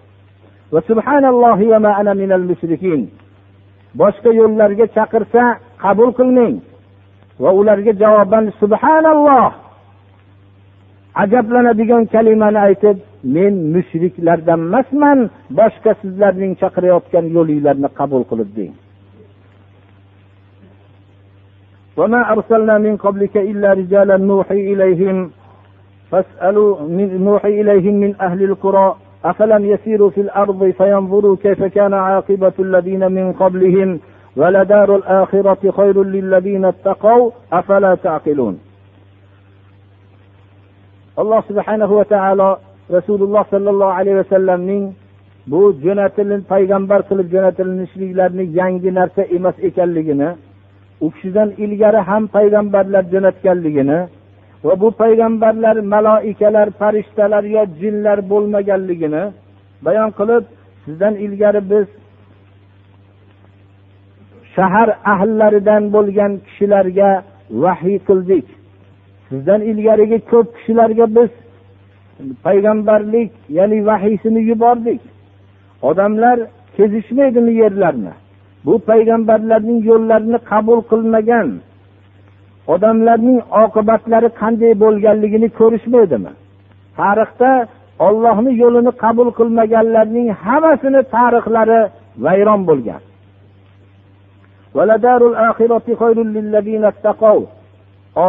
[4.01, 5.43] boshqa yo'llarga chaqirsa
[5.83, 6.57] qabul qilmang
[7.43, 9.49] va ularga javoban subhanalloh
[11.23, 12.97] ajablanadigan kalimani aytib
[13.35, 15.19] men mushriklardan emasman
[15.59, 18.75] boshqa sizlarning chaqirayotgan yo'linglarni qabul qilib deng
[22.01, 25.17] وما أرسلنا من قبلك إلا رجالا نوحي إليهم
[26.11, 28.89] فاسألوا من نوحي إليهم من أهل القرى
[29.25, 34.01] أفلم يسيروا في الأرض فينظروا كيف كان عاقبة الذين من قبلهم
[34.37, 38.59] ولدار الآخرة خير للذين اتقوا أفلا تعقلون
[41.21, 42.49] alloh subhanahu va taolo
[42.97, 44.85] rasululloh sollallohu alayhi vasallamning
[45.51, 50.29] bu jo'natilin payg'ambar qilib jo'natilinishliklarini yangi narsa emas ekanligini
[51.05, 53.99] u kishidan ilgari ham payg'ambarlar jo'natganligini
[54.66, 59.24] va bu payg'ambarlar maloikalar farishtalar yo jinlar bo'lmaganligini
[59.86, 60.44] bayon qilib
[60.86, 61.88] sizdan ilgari biz
[64.56, 67.10] shahar ahllaridan bo'lgan kishilarga
[67.64, 68.46] vahiy qildik.
[69.30, 71.32] Sizdan ilgarigi ko'p kishilarga biz
[72.46, 75.02] payg'ambarlik ya'ni vahiysini yubordik.
[75.90, 76.38] Odamlar
[76.78, 78.14] kezishmaydimi yerlarni.
[78.66, 81.48] Bu payg'ambarlarning yo'llarini qabul qilmagan
[82.74, 86.32] odamlarning oqibatlari qanday bo'lganligini ko'rishmaydimi?
[87.00, 87.52] Tarixda
[88.08, 91.82] ollohni yo'lini qabul qilmaganlarning hammasini tarixlari
[92.26, 93.02] vayron bo'lgan.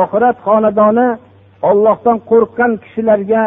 [0.01, 1.09] Oxirat xonadoni
[1.69, 3.43] ollohdan qo'rqqan kishilarga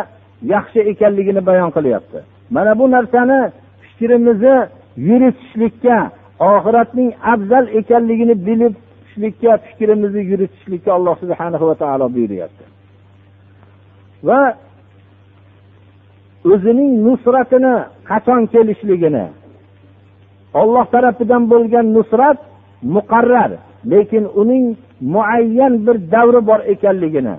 [0.53, 2.17] yaxshi ekanligini bayon qilyapti.
[2.55, 3.39] Mana bu narsani
[3.85, 4.57] fikrimizni
[5.07, 5.97] yuritishlikka
[6.53, 8.73] oxiratning afzal ekanligini bilib
[9.18, 12.64] bilishlikka fikrimizni yuritishlikka alloh subhana va taolo buyuryapti
[14.26, 14.54] va
[16.52, 17.74] o'zining nusratini
[18.10, 19.26] qachon kelishligini
[20.60, 22.38] olloh tarafidan bo'lgan nusrat
[22.82, 23.50] muqarrar
[23.92, 24.76] lekin uning
[25.14, 27.36] muayyan bir davri bor ekanligini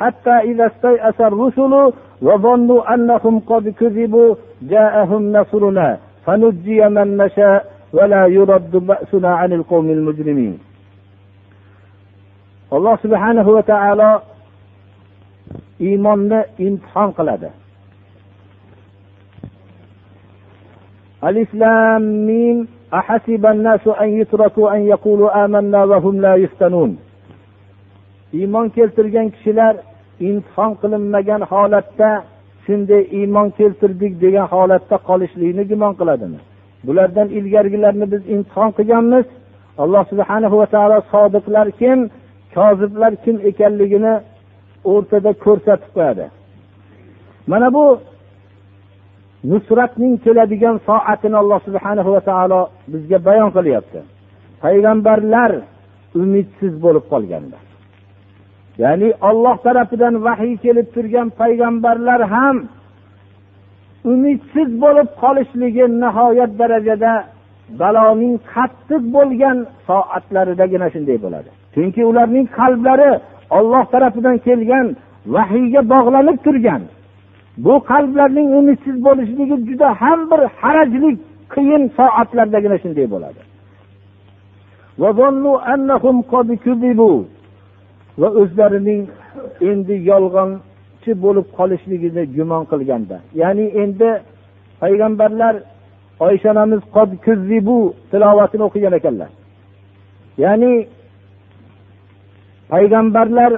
[0.00, 1.72] حتى إذا استيأس الرسل
[2.26, 4.34] وظنوا أنهم قد كذبوا
[4.72, 5.88] جاءهم نصرنا
[6.24, 7.60] فنجي من نشاء
[7.92, 10.58] ولا يرد بأسنا عن القوم المجرمين
[12.72, 14.10] alloh subhanahu va taolo
[15.80, 17.50] iymonni imtihon qiladi
[21.22, 26.98] alif lam mim أحسب الناس أن يتركوا أن يقولوا آمنا وهم لا يفتنون
[28.34, 29.74] iymon keltirgan kishilar
[30.20, 32.10] imtihon qilinmagan holatda
[32.66, 36.38] shunday iymon keltirdik degan holatda qolishlikni gumon qiladimi
[36.85, 39.25] Bulardan ilgarigilarni biz imtihon qilganmiz.
[39.83, 41.99] Alloh subhana va taolo sodiqlar kim
[42.55, 44.13] koziblar kim ekanligini
[44.91, 46.25] o'rtada ko'rsatib qo'yadi.
[47.51, 47.85] Mana bu
[49.51, 53.99] nusratning keladigan soatini alloh subhana va taolo bizga bayon qilyapti.
[54.63, 55.51] Payg'ambarlar
[56.21, 57.63] umidsiz bo'lib qolganlar
[58.83, 62.55] ya'ni olloh tarafidan vahiy kelib turgan payg'ambarlar ham
[64.11, 67.11] umidsiz bo'lib qolishligi nihoyat darajada
[67.81, 71.49] baloning qattiq bo'lgan soatlaridagina shunday bo'ladi.
[71.73, 73.11] Chunki ularning qalblari
[73.57, 74.87] olloh tarafidan kelgan
[75.35, 76.81] vahiyga bog'lanib turgan.
[77.65, 81.11] Bu qalblarning umidsiz bo'lishligi juda ham bir harajli
[81.53, 83.41] qiyin soatlardagina shunday bo'ladi.
[88.21, 89.01] Va o'zlarining
[89.69, 90.49] endi yolg'on
[91.01, 93.17] yolg'onchi bo'lib qolishligini gumon qilganda.
[93.41, 94.09] Ya'ni endi
[94.81, 95.55] payg'ambarlar
[96.19, 96.81] oysha onamiz
[98.11, 99.29] tilovatini o'qigan ekanlar.
[100.43, 100.73] Ya'ni
[102.71, 103.51] payg'ambarlar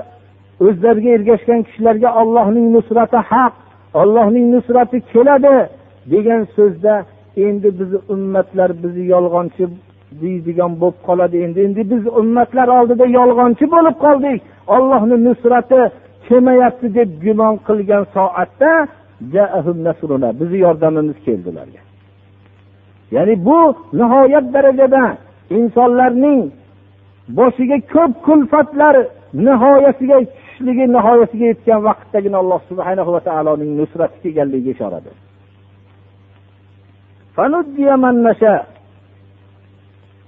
[0.65, 3.53] o'zlariga ergashgan kishilarga ollohning nusrati haq
[4.01, 5.56] ollohning nusrati keladi
[6.13, 6.93] degan so'zda
[7.45, 9.63] endi bizni ummatlar bizni yolg'onchi
[10.21, 11.36] deydigan bo'lib qoladi.
[11.45, 14.39] Endi endi biz ummatlar oldida yolg'onchi bo'lib qoldik.
[14.75, 15.82] Ollohni nusrati
[16.27, 18.73] kelmayapti deb gumon qilgan soatda
[20.39, 21.81] bizni yordamimiz keldi ularga
[23.15, 23.59] ya'ni bu
[23.99, 25.03] nihoyat darajada
[25.57, 26.41] insonlarning
[27.38, 28.95] boshiga ko'p kulfatlar
[29.47, 35.15] nihoyasiga tushishligi nihoyasiga yetgan vaqtdagina alloh subhana va taoloning nusrati kelganligiga ishoradir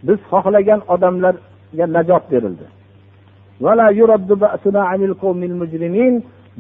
[0.08, 2.66] biz xohlagan odamlarga najot berildi.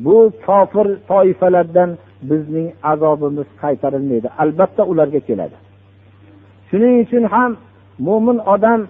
[0.05, 1.89] Bu kofir toifalardan
[2.29, 4.27] bizning azobimiz qaytarilmaydi.
[4.43, 5.57] Albatta ularga keladi.
[6.69, 7.51] Shuning uchun ham
[8.07, 8.81] mo'min odam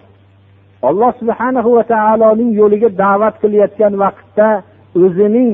[0.88, 4.48] alloh subhana va taoloning yo'liga da'vat qilayotgan vaqtda
[5.04, 5.52] o'zining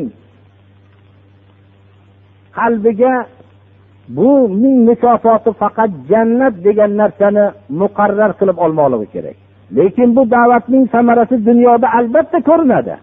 [2.58, 3.14] qalbiga
[4.18, 7.46] bu ming mukofoti faqat jannat degan narsani
[7.82, 9.38] muqarrar qilib olmoqligi kerak.
[9.78, 12.96] Lekin bu da'vatning samarasi dunyoda albatta ko'rinadi.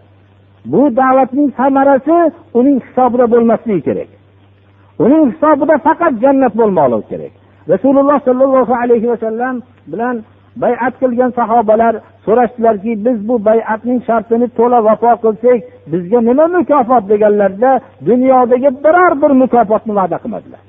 [0.71, 2.17] Bu da'vatning samarasi
[2.59, 4.09] uning hisobida bo'lmasligi kerak.
[5.03, 7.33] Uning hisobida faqat jannat bo'lmoqligi kerak.
[7.73, 9.55] Rasululloh sollallohu alayhi vasallam
[9.91, 10.15] bilan
[10.63, 11.93] bayat qilgan sahobalar
[12.25, 15.59] so'rashdilarki biz bu bayatning shartini to'la vafo qilsak
[15.91, 17.03] bizga nima mukofot?
[17.11, 17.71] deganlarida
[18.09, 20.61] dunyodagi biror bir mukofotni va'da qilmadilar.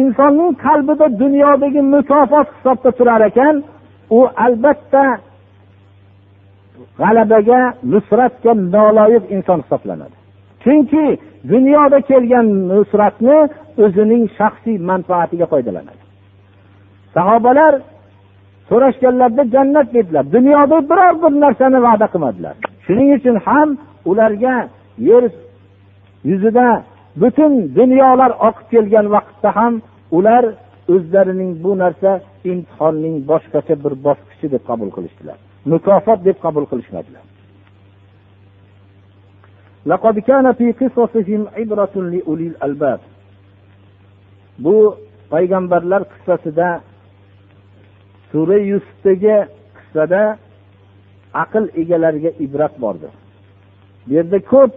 [0.00, 3.54] Insonning qalbida dunyodagi mukofot hisobda turar ekan
[4.10, 5.04] u albatta
[7.00, 7.60] g'alabaga
[7.92, 10.16] nusratga noloyiq inson hisoblanadi.
[10.62, 11.04] Chunki
[11.52, 13.38] dunyoda kelgan nusratni
[13.84, 16.02] o'zining shaxsiy manfaatiga foydalanadi
[17.16, 17.74] sahobalar
[18.68, 22.54] so'rashganlarida jannat dedilar dunyoda biror bir narsani va'da qilmadilar.
[22.84, 23.68] Shuning uchun ham
[24.10, 24.56] ularga
[25.08, 25.24] yer
[26.30, 26.68] yuzida
[27.22, 29.72] butun dunyolar oqib kelgan vaqtda ham
[30.18, 30.44] ular
[30.93, 32.11] o'zlarining bu narsa
[32.51, 35.37] imtihonning boshqacha bir bosqichi deb qabul qilishdilar
[35.73, 37.25] mukofot deb qabul qilishmadilar
[39.85, 42.99] لقد كان في قصصهم عبرة لأولي الألباب
[44.59, 44.95] bu
[45.31, 46.69] payg'ambarlar qissasida
[48.31, 49.37] sura yusufdagi
[49.77, 50.21] qissada
[51.43, 53.13] aql egalariga ibrat bordir
[54.07, 54.71] bu yerda ko'p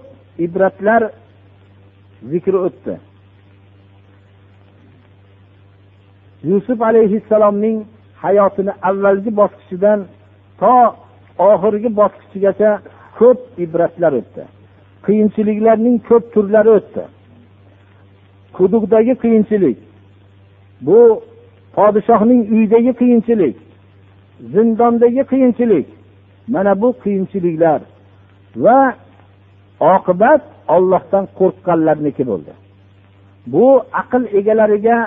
[0.46, 1.02] ibratlar
[2.30, 2.94] zikri o'tdi
[6.43, 7.85] Yusuf alayhissalomning
[8.23, 9.99] hayotini avvalgi bosqichidan
[10.59, 10.73] to
[11.49, 12.71] oxirgi bosqichigacha
[13.19, 14.43] ko'p ibratlar o'tdi.
[15.05, 17.03] Qiyinchiliklarning ko'p turlari o'tdi.
[18.57, 19.77] Quduqdagi qiyinchilik
[20.87, 20.99] bu
[21.75, 23.55] podshohning uyidagi qiyinchilik
[24.53, 25.87] zindondagi qiyinchilik
[26.53, 27.79] mana bu qiyinchiliklar
[28.63, 28.79] va
[29.95, 30.41] oqibat
[30.75, 32.53] ollohdan qo'rqqanlarniki bo'ldi.
[33.53, 33.65] Bu
[34.01, 34.97] aql egalariga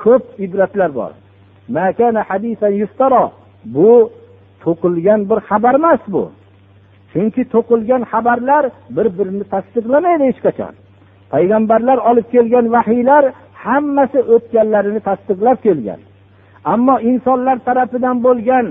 [0.00, 1.12] ko'p ibratlar bor.
[3.74, 4.10] Bu
[4.62, 6.24] to'qilgan bir xabar emas bu.
[7.12, 8.64] Chunki to'qilgan xabarlar
[8.96, 10.72] bir birini tasdiqlamaydi hech qachon.
[11.32, 13.24] Payg'ambarlar olib kelgan vahiylar
[13.64, 16.00] hammasi o'tganlarini tasdiqlab kelgan.
[16.72, 18.66] Ammo insonlar tarafidan bo'lgan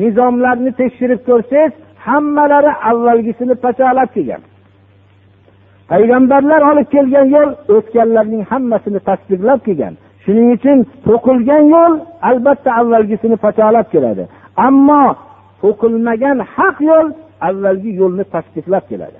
[0.00, 1.72] nizomlarni tekshirib ko'rsangiz
[2.06, 4.42] hammalari avvalgisini pachalab kelgan.
[5.90, 9.94] Payg'ambarlar olib kelgan yo'l o'tganlarning hammasini tasdiqlab kelgan.
[10.24, 11.94] Shuning uchun to'qilgan yo'l
[12.30, 14.24] albatta avvalgisini pachalab keladi.
[14.66, 15.04] Ammo
[15.62, 17.06] to'qilmagan haq yo'l
[17.48, 19.18] avvalgi yo'lni tasdiqlab keladi.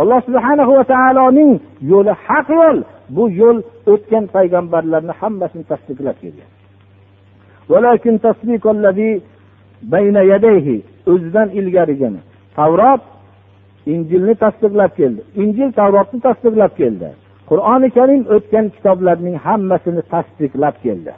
[0.00, 1.52] Alloh subhana va taoloning
[1.92, 2.78] yo'li haq yo'l
[3.16, 3.58] bu yo'l
[3.92, 6.50] o'tgan payg'ambarlarni hammasini tasdiqlab kelgan.
[11.12, 12.20] O'zidan ilgarigini
[12.56, 13.02] tavrot
[13.92, 15.20] injilni tasdiqlab keldi.
[15.42, 17.08] Injil tavrotni tasdiqlab keldi.
[17.48, 21.12] Qur'oni karim o'tgan kitoblarning hammasini tasdiqlab keldi.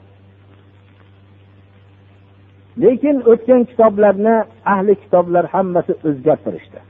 [2.83, 4.37] Lekin o'tgan kitoblarni
[4.75, 6.81] ahli kitoblar hammasi o'zgartirishdi.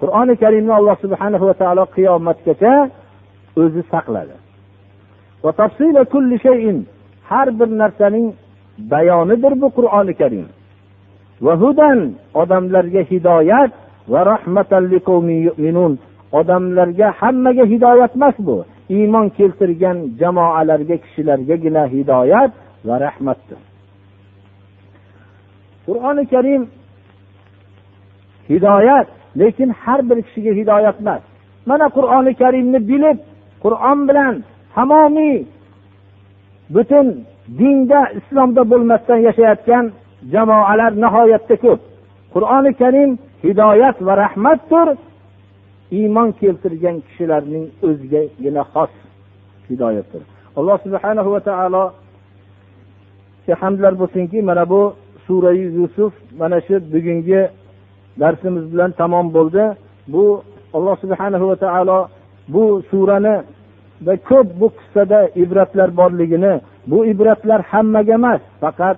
[0.00, 2.74] Qur'oni karimni alloh subhana va taolo qiyomatgacha
[3.62, 4.36] o'zi saqladi.
[7.30, 8.26] Har bir narsaning
[8.92, 10.46] bayonidir bu qur'oni karim.
[11.44, 11.98] Va hudan
[12.42, 13.72] odamlarga hidoyat
[14.12, 14.82] va rahmatan
[16.38, 18.56] odamlarga hammaga hidoyat emas bu.
[18.96, 22.52] Iymon keltirgan jamoalarga kishilargagina hidoyat
[22.86, 23.60] va rahmatdir.
[25.86, 26.62] Qur'oni karim
[28.50, 29.06] hidoyat
[29.40, 31.22] lekin har bir kishiga hidoyat emas.
[31.66, 33.18] Mana qur'oni karimni bilib
[33.64, 34.34] qur'on bilan
[34.74, 35.36] tamomiy
[36.74, 37.06] butun
[37.58, 39.84] dinda islomda bo'lmasdan yashayotgan
[40.32, 41.80] jamoalar nihoyatda ko'p.
[42.34, 43.10] Qur'oni karim
[43.44, 44.88] hidoyat va rahmatdir.
[45.98, 48.92] Iymon keltirgan kishilarning o'zigagina xos
[49.68, 50.22] hidoyatdir.
[50.58, 51.84] Alloh subhanahu va taolo
[53.62, 54.82] hamdlar bo'lsinki mana bu
[55.26, 57.40] surai yusuf mana shu bugungi
[58.20, 59.64] darsimiz bilan tamom bo'ldi.
[60.12, 60.24] Bu
[60.76, 61.98] alloh subhana va taolo
[62.54, 63.34] bu surani
[64.06, 66.54] va ko'p bu qissada ibratlar borligini
[66.90, 68.96] bu ibratlar hammaga emas faqat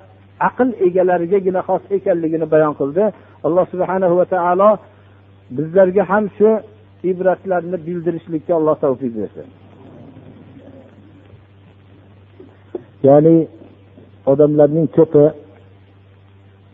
[0.49, 3.05] aql egalarigagina xos ekanligini bayon qildi.
[3.47, 4.71] Alloh subhana va taolo
[5.57, 6.49] bizlarga ham shu
[7.11, 9.49] ibratlarni bildirishlikka alloh tavfiq bersin.
[13.07, 13.37] Ya'ni
[14.33, 15.25] odamlarning ko'pi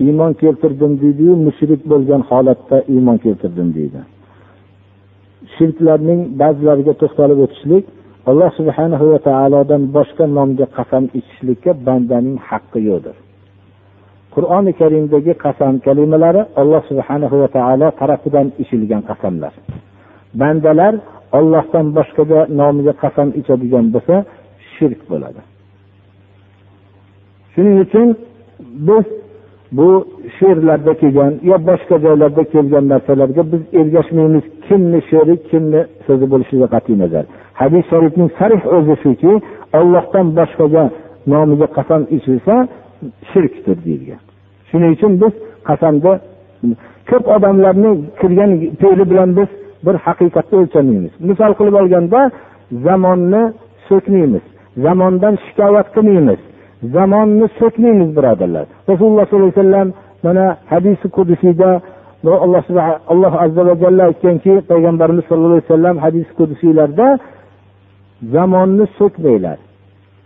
[0.07, 4.01] iymon keltirdim deydiyu mushrik bo'lgan holatda iymon keltirdim deydi.
[5.55, 7.85] Shirklarning ba'zilariga to'xtalib o'tishlik
[8.31, 13.17] alloh subhana va taolodan boshqa nomga qasam ichishlikka bandaning haqqi yo'qdir.
[14.35, 19.53] Qur'oni karimdagi qasam kalimalari alloh subhana va taolo tarafidan ichilgan qasamlar.
[20.41, 20.95] Bandalar
[21.39, 24.15] ollohdan boshqaga nomiga qasam ichadigan bo'lsa
[24.75, 25.41] shirk bo'ladi.
[27.53, 28.09] Shuning uchun
[28.89, 29.07] biz
[29.79, 29.89] bu
[30.39, 34.45] she'rlarda kelgan yo boshqa joylarda kelgan narsalarga biz ergashmaymiz.
[34.67, 37.25] Kimni she'ri kimni so'zi bo'lishiga qat'iy nazar.
[37.61, 39.33] Hadis sharifning sarih o'zi shuki
[39.79, 40.85] ollohdan boshqaga
[41.33, 42.55] nomiga qasam ichilsa
[43.31, 44.21] shirkdir deyilgan.
[44.71, 45.33] Shuning uchun biz
[45.69, 46.13] qasamda
[47.11, 48.51] ko'p odamlarni kirgan
[48.81, 49.49] fe'li bilan biz
[49.87, 52.21] bir haqiqatni o'lchamaymiz misol qilib olganda
[52.87, 53.43] zamonni
[53.89, 54.45] so'kmaymiz
[54.87, 56.41] zamondan shikoyat qilmaymiz
[56.97, 58.67] zamonni so'kmaymiz birodarlar.
[58.91, 59.89] Rasululloh sollallohu alayhi vasallam
[60.27, 61.71] mana hadisi qudusiyda
[62.45, 62.63] alloh
[63.13, 67.07] alloh azza va jalla aytganki payg'ambarimiz sallallohu alayhi vasallam hadisi qudusiylarda
[68.35, 69.59] zamonni so'kmanglar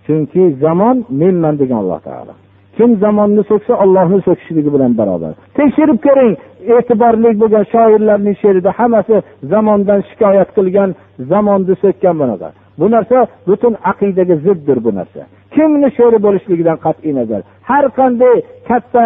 [0.07, 2.35] chunki zamon menman degan alloh taolo.
[2.77, 6.33] Kim zamonni so'ksa ollohni so'kishligi bilan barobar tekshirib ko'ring
[6.75, 9.17] e'tiborli bo'lgan shoirlarning she'rida hammasi
[9.53, 10.91] zamondan shikoyat qilgan
[11.33, 12.49] zamonni so'kkan bunaqa.
[12.81, 13.19] Bu narsa
[13.49, 15.21] butun aqidaga ziddir bu narsa.
[15.55, 17.41] Kimni sho'ri bo'lishligidan qat'iy nazar?
[17.71, 18.37] Har qanday
[18.69, 19.05] katta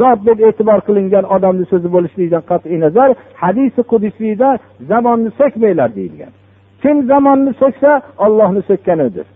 [0.00, 3.08] zot deb e'tibor qilingan odamni so'zi bo'lishligidan qat'iy nazar
[3.42, 4.48] hadisi qudusiyda
[4.90, 6.32] zamonni so'kmanglar deyilgan.
[6.82, 7.90] Kim zamonni so'ksa
[8.24, 9.26] ollohni so'kkanidir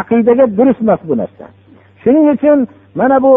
[0.00, 1.44] aqidaga durustemas bu narsa.
[2.02, 2.58] Shuning uchun
[2.98, 3.32] mana bu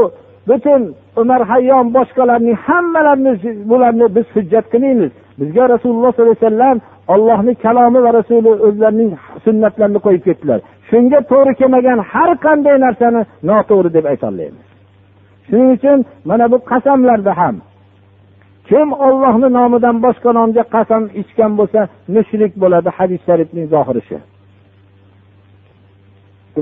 [0.49, 0.81] butun
[1.21, 3.33] umar hayyom boshqalarning hammalarini
[3.69, 5.11] bularni biz hujjat qilmaymiz.
[5.39, 6.77] Bizga rasululloh sollallohu alayhi vasallam
[7.13, 9.11] ollohni kalomi va rasuli o'zlarining
[9.45, 10.59] sunnatlarini qo'yib ketdilar.
[10.89, 14.65] Shunga to'g'ri kelmagan har qanday narsani noto'g'ri deb aytolmaymiz.
[15.47, 15.99] Shuning uchun
[16.29, 17.55] mana bu qasamlarda ham
[18.69, 21.81] kim ollohni nomidan boshqa nomga qasam ichgan bo'lsa
[22.15, 24.17] mushrik bo'ladi hadis sharifning zohiri shu.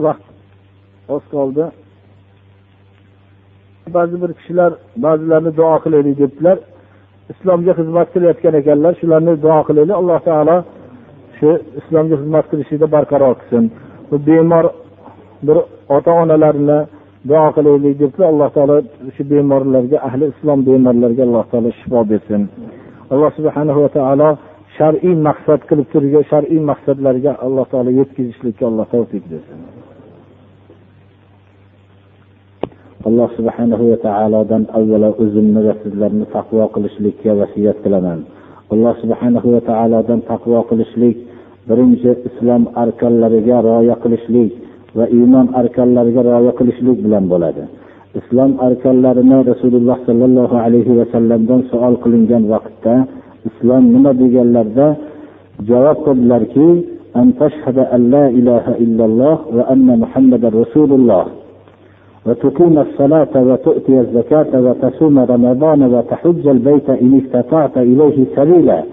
[0.05, 0.25] Vaqt
[1.15, 1.63] oz qoldi.
[3.97, 4.71] Ba'zi bir kishilar
[5.05, 6.57] ba'zilarni duo qilaylik debdilar.
[7.33, 9.95] Islomga xizmat qilayotgan ekanlar shularni duo qilaylik.
[10.01, 10.57] Alloh taolo
[11.37, 13.63] shu islomga xizmat qilishlikda barqaror qilsin.
[14.09, 14.65] Bu bemor
[15.47, 15.57] bir
[15.95, 16.79] ota onalarni
[17.29, 18.27] duo qilaylik debdilar.
[18.33, 18.75] Alloh taolo
[19.15, 22.41] shu bemorlarga ahli islom bemorlarga alloh taolo shifo bersin.
[23.13, 24.29] Alloh subhanahu va taolo
[24.77, 29.76] shar'iy maqsad qilib turgan shar'iy maqsadlarga alloh taolo yetkazishlikka alloh tavfiq bersin.
[33.07, 38.19] alloh subhanahu va taolodan avvalo o'zimni va sizlarni taqvo qilishlikka vasiyat qilaman.
[38.73, 41.17] Alloh subhanahu va taolodan taqvo qilishlik
[41.69, 44.51] birinchi islom arkonlariga rioya qilishlik
[44.97, 47.63] va iymon arkonlariga rioya qilishlik bilan bo'ladi.
[48.19, 52.95] Islom arkonlarini rasululloh sollallohu alayhi vasallamdan savol qilingan vaqtda
[53.49, 54.87] islom nima deganlarda
[55.69, 56.69] javob qildilarki
[57.19, 57.27] an
[57.95, 61.46] an la ilaha illalloh va anna muhammadar rasululloh.
[62.27, 68.83] وتقيم الصلاة وتؤتي الزكاة وتصوم رمضان وتحج البيت إن استطعت إليه سبيلا.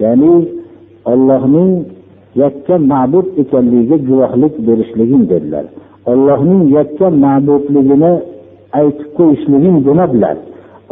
[0.00, 0.44] يعني
[1.08, 1.84] الله من
[2.36, 5.66] يكا معبود إكالي جوهلك برشلهم دلال
[6.08, 8.20] الله من يكا معبود لجنا
[8.76, 10.36] أي تكويش إشلهم جنبلال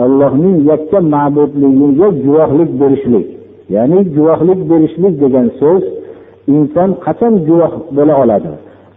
[0.00, 3.26] الله من يكا معبود لجنا جوهلك برشلك
[3.70, 5.84] يعني جواهلك برشلك دجان سوز
[6.48, 8.50] إنسان قتم جواهلك بلا أولادة.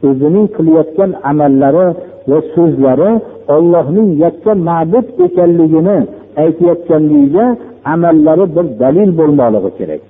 [0.07, 1.87] O'zining qilayotgan amallari
[2.29, 3.11] va so'zlari
[3.55, 5.97] ollohning yakka ma'bud ekanligini
[6.43, 7.45] aytayotganligiga
[7.93, 10.01] amallari bir dalil bo'lmoqligi kerak.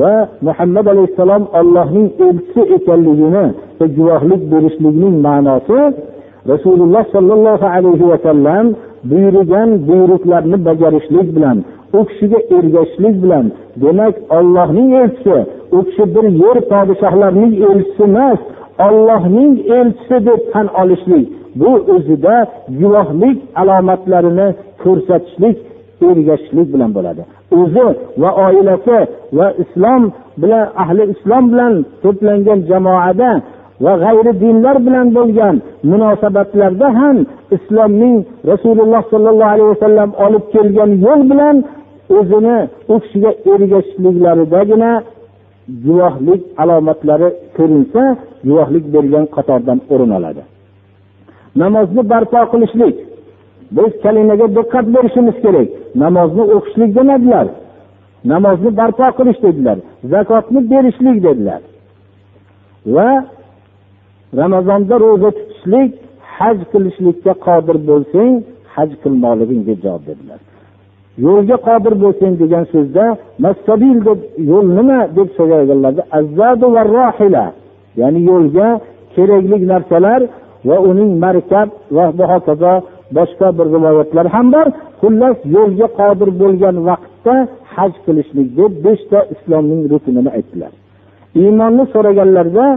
[0.00, 0.12] Va
[0.46, 3.44] muhammad alayhissalom ollohning elchisi ekanligini
[3.96, 5.80] guvohlik berishlikning ma'nosi
[6.52, 8.66] rasululloh sollallohu alayhi vasallam
[9.10, 11.58] buyurgan buyruqlarni bajarishlik bilan
[11.98, 13.46] u kishiga ergashishlik bilan
[13.82, 15.36] demak ollohning elchisi
[15.76, 18.40] u kishi bir yer podshohlarining elchisi emas
[18.86, 21.26] ollohning elchisi deb tan olishlik
[21.60, 22.36] bu o'zida
[22.80, 24.48] guvohlik alomatlarini
[24.82, 25.56] ko'rsatishlik
[26.08, 27.22] ergashishlik bilan bo'ladi.
[27.60, 27.86] O'zi
[28.22, 28.98] va oilasi
[29.38, 30.02] va islom
[30.42, 33.30] bilan ahli islom bilan to'plangan jamoada
[33.84, 35.54] va g'ayri dinlar bilan bo'lgan
[35.90, 37.16] munosabatlarda ham
[37.56, 38.16] islomning
[38.50, 41.56] rasululloh sollallohu alayhi vasallam olib kelgan yo'l bilan
[42.18, 42.58] o'zini
[42.92, 44.90] u kishiga ergashishliklaridagina
[45.68, 48.02] guvohlik alomatlari ko'rinsa
[48.44, 50.42] guvohlik bergan qatordan o'rin oladi.
[51.62, 52.96] Namozni barpo qilishlik.
[53.76, 55.68] Biz kalimaga diqqat berishimiz kerak.
[56.02, 57.46] Namozni o'qishlik demadilar.
[58.32, 59.78] Namozni barpo qilish dedilar.
[60.12, 61.62] Zakotni berishlik dedilar.
[62.94, 63.08] Va
[64.40, 65.90] ramazonda ro'za tutishlik
[66.38, 68.32] haj qilishlikka qodir bo'lsang
[68.74, 70.40] haj qilmoqliging deb javob berdilar
[71.25, 73.05] yo'lga qodir bo'lsang degan so'zda
[73.45, 74.19] massabil deb
[74.51, 77.45] yo'l nima deb so'raganlarda azzadu va rohila
[77.99, 78.67] ya'ni yo'lga
[79.15, 80.21] kerakli narsalar
[80.67, 82.73] va uning markab va bu hokazo
[83.17, 84.67] boshqa bir rivoyatlar ham bor
[85.01, 87.35] xullas yo'lga qodir bo'lgan vaqtda
[87.75, 90.73] haj qilishlik deb beshta islomning rukunini aytdilar
[91.41, 92.67] iymonni so'raganlarda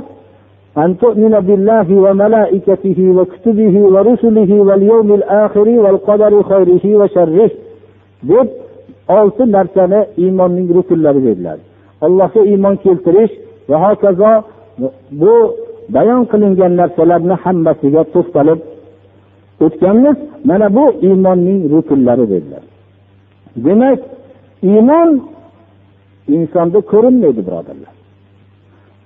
[0.84, 7.50] أن تؤمن بالله وملائكته وكتبه ورسله واليوم الآخر والقدر خيره وشره
[8.29, 8.47] deb
[9.17, 11.57] olti narsani iymonning rukunlari dedilar
[12.05, 13.33] allohga iymon keltirish
[13.69, 14.31] va hokazo
[15.21, 15.33] bu
[15.95, 18.59] bayon qilingan narsalarni hammasiga to'xtalib
[19.65, 20.17] o'tganmiz.
[20.49, 22.63] Mana bu iymonning rukunlari dedilar.
[23.65, 23.99] Demak
[24.69, 25.09] iymon
[26.35, 27.93] insonda ko'rinmaydi birodarlar.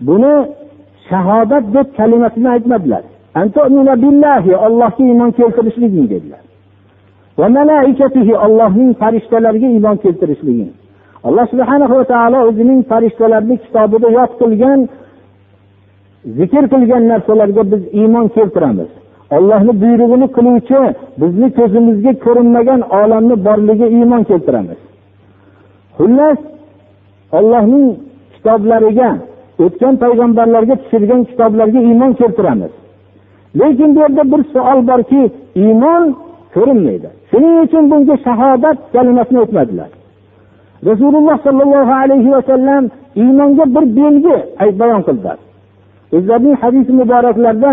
[0.08, 0.34] Buni
[1.10, 3.04] shahodat deb kalimasini aytmadilar.
[4.66, 6.44] Ollohga iymon keltirishliging dedilar.
[7.40, 10.68] Va malaikatihi Allohning farishtalariga iymon keltirishligi.
[11.28, 14.80] Alloh subhanahu va taolo o'zining farishtalarini kitobida yod qilgan
[16.38, 18.90] zikr qilgan narsalarga biz iymon keltiramiz.
[19.36, 20.80] Ollohni buyrug'ini qiluvchi
[21.22, 24.80] bizni ko'zimizga ko'rinmagan olamni borligiga iymon keltiramiz.
[25.98, 26.40] Xullas
[27.38, 27.86] ollohning
[28.34, 29.10] kitoblariga
[29.64, 32.74] o'tgan payg'ambarlarga tushirgan kitoblarga iymon keltiramiz.
[33.60, 35.22] Lekin bu yerda bir savol borki
[35.64, 36.04] iymon
[36.54, 37.10] ko'rinmaydi.
[37.30, 39.90] Shuning uchun bunga shahodat kalimasini aytmadilar
[40.86, 42.84] rasululloh sollallohu alayhi vasallam
[43.16, 44.38] iymonga bir belgi
[44.80, 45.38] bayon qildilar.
[46.16, 47.72] O'zlarining hadisi muboraklarida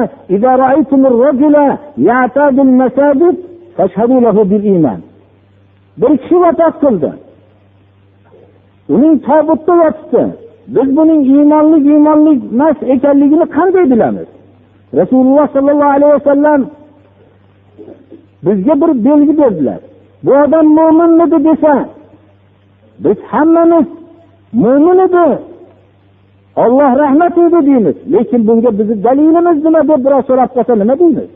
[6.01, 7.11] bir kishi vafot qildi.
[8.95, 10.23] Uning tobutda yotibdi.
[10.75, 14.29] Biz buning iymonlik iymonlik emas ekanligini qanday bilamiz?
[15.01, 16.61] Rasululloh sollallohu alayhi vasallam
[18.47, 19.81] bizga bir belgi berdilar.
[20.25, 21.89] Bu odam mo'minmidi desa
[22.99, 23.87] biz hammamiz
[24.53, 25.39] mo'min edi.
[26.57, 27.97] Olloh rahmat edi deymiz.
[28.13, 31.31] Lekin bunga bizni dalilimiz nima deb birov so'rab qolsa nima deymiz?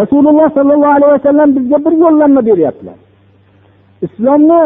[0.00, 2.98] Rasululloh sollallohu alayhi vasallam bizga bir yo'llanma beryaptilar.
[4.06, 4.62] Islomni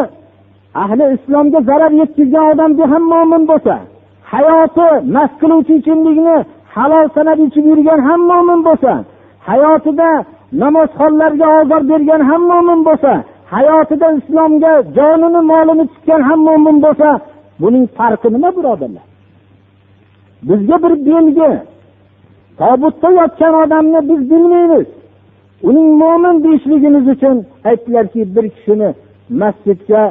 [0.83, 3.75] ahli islomga zarar yetkazgan odamga ham mo'min bo'lsa
[4.33, 6.37] hayoti mast qiluvchi ichimlikni
[6.75, 8.91] halol sanab ichib yurgan ham mo'min bo'lsa
[9.49, 10.09] hayotida
[10.61, 13.11] namozxonlarga ozor bergan ham mo'min bo'lsa
[13.53, 17.09] hayotida islomga jonini molini tutgan ham mo'min bo'lsa
[17.61, 19.05] buning farqi nima birodarlar?
[20.47, 21.51] Bizga bir belgi.
[22.59, 24.87] Tobutda yotgan odamni biz bilmaymiz.
[25.67, 27.35] Uning mo'min deyishligimiz uchun
[27.69, 28.89] aytdilarki bir kishini
[29.41, 30.01] masjidga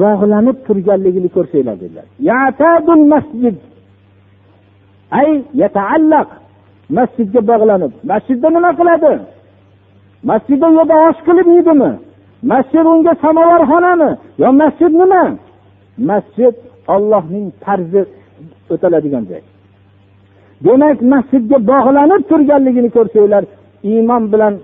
[0.00, 2.06] bog'lanib turganligini ko'rsanglar dedilar.
[3.14, 3.56] Masjid.
[5.18, 5.30] Ay
[5.62, 6.28] yataallaq.
[6.96, 7.92] Masjidga bog'lanib.
[8.10, 9.12] Masjidda nima qiladi?
[10.30, 11.92] Masjidda u yerda osh qilib yeydimi?
[12.42, 14.10] Masjid unga samovarxonami
[14.42, 15.24] yo masjid nima?
[16.10, 16.54] Masjid
[16.94, 18.02] ollohning farzi
[18.72, 19.42] o'taladigan joy.
[20.64, 23.44] Demak masjidga bog'lanib turganligini ko'rsanglar
[23.90, 24.54] iymon bilan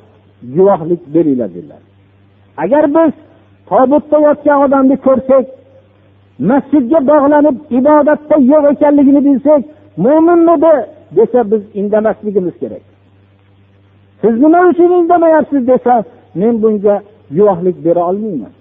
[0.57, 1.83] guvohlik beringlar dedilar
[2.65, 3.13] agar biz
[3.71, 5.45] tobutda yotgan odamni ko'rsak
[6.51, 9.63] masjidga bog'lanib ibodatda yo'q ekanligini bilsak
[10.05, 10.75] mo'minmidi
[11.17, 12.85] desa biz indamasligimiz kerak.
[14.25, 15.95] Siz nima uchun indamayapsiz desa
[16.41, 16.95] men bunga
[17.37, 18.53] guvohlik bera olmayman.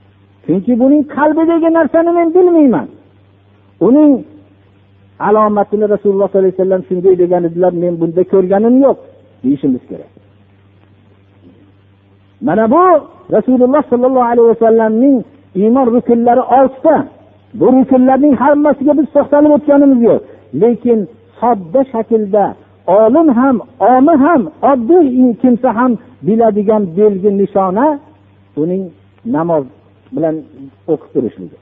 [0.45, 2.87] Chunki buning qalbidagi narsani men bilmayman.
[3.87, 4.11] Uning
[5.27, 8.97] alomatini rasululloh sollallohu alayhi vasallam shunday degan edilar men bunda ko'rganim yo'q
[9.43, 10.11] deyishimiz kerak.
[12.47, 12.83] Mana bu
[13.35, 15.15] rasululloh sollallohu alayhi vasallamning
[15.61, 16.95] iymon rukunlari oltita.
[17.59, 20.19] Bu rukunlarning hammasiga biz to'xtalib o'tganimiz yo'q.
[20.61, 20.99] Lekin
[21.39, 22.45] sodda shaklda
[22.87, 27.99] olim ham omi ham oddiy kimsa ham biladigan belgi nishona
[28.61, 28.83] uning
[29.25, 29.63] namoz
[30.15, 30.35] bilan
[30.91, 31.57] o'qib turishligi.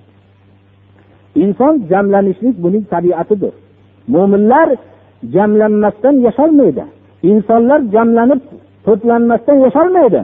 [1.44, 3.54] Inson jamlanishlik buning tabiatidir.
[4.14, 4.70] Mo'minlar
[5.36, 6.84] jamlanmasdan yasholmaydi.
[7.32, 8.42] Insonlar jamlanib
[8.86, 10.22] to'planmasdan yasholmaydi.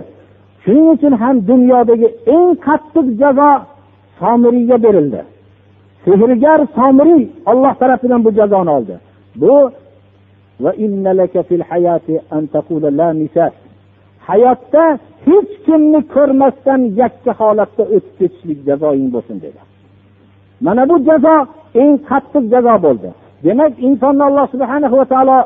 [0.64, 3.50] Shuning uchun ham dunyodagi eng qattiq jazo
[4.20, 5.22] somiriyga berildi.
[6.04, 8.96] Sehrgar somiriy olloh tarafidan bu jazoni oldi.
[9.42, 9.54] Bu
[14.28, 14.84] hayotda
[15.28, 19.62] hech kimni ko'rmasdan yakka holatda o'tib ketishlik jazoing bo'lsin dedi.
[20.66, 21.36] Mana bu jazo
[21.82, 23.10] eng qattiq jazo bo'ldi.
[23.46, 25.38] Demak insonni alloh subhana va taolo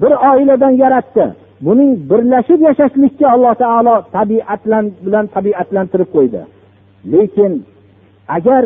[0.00, 1.24] bir oiladan yaratdi.
[1.66, 4.60] Buning birlashib yashashlikka alloh taolo tabiat
[5.06, 6.40] bilan tabiatlantirib qo'ydi.
[7.12, 7.52] Lekin
[8.36, 8.64] agar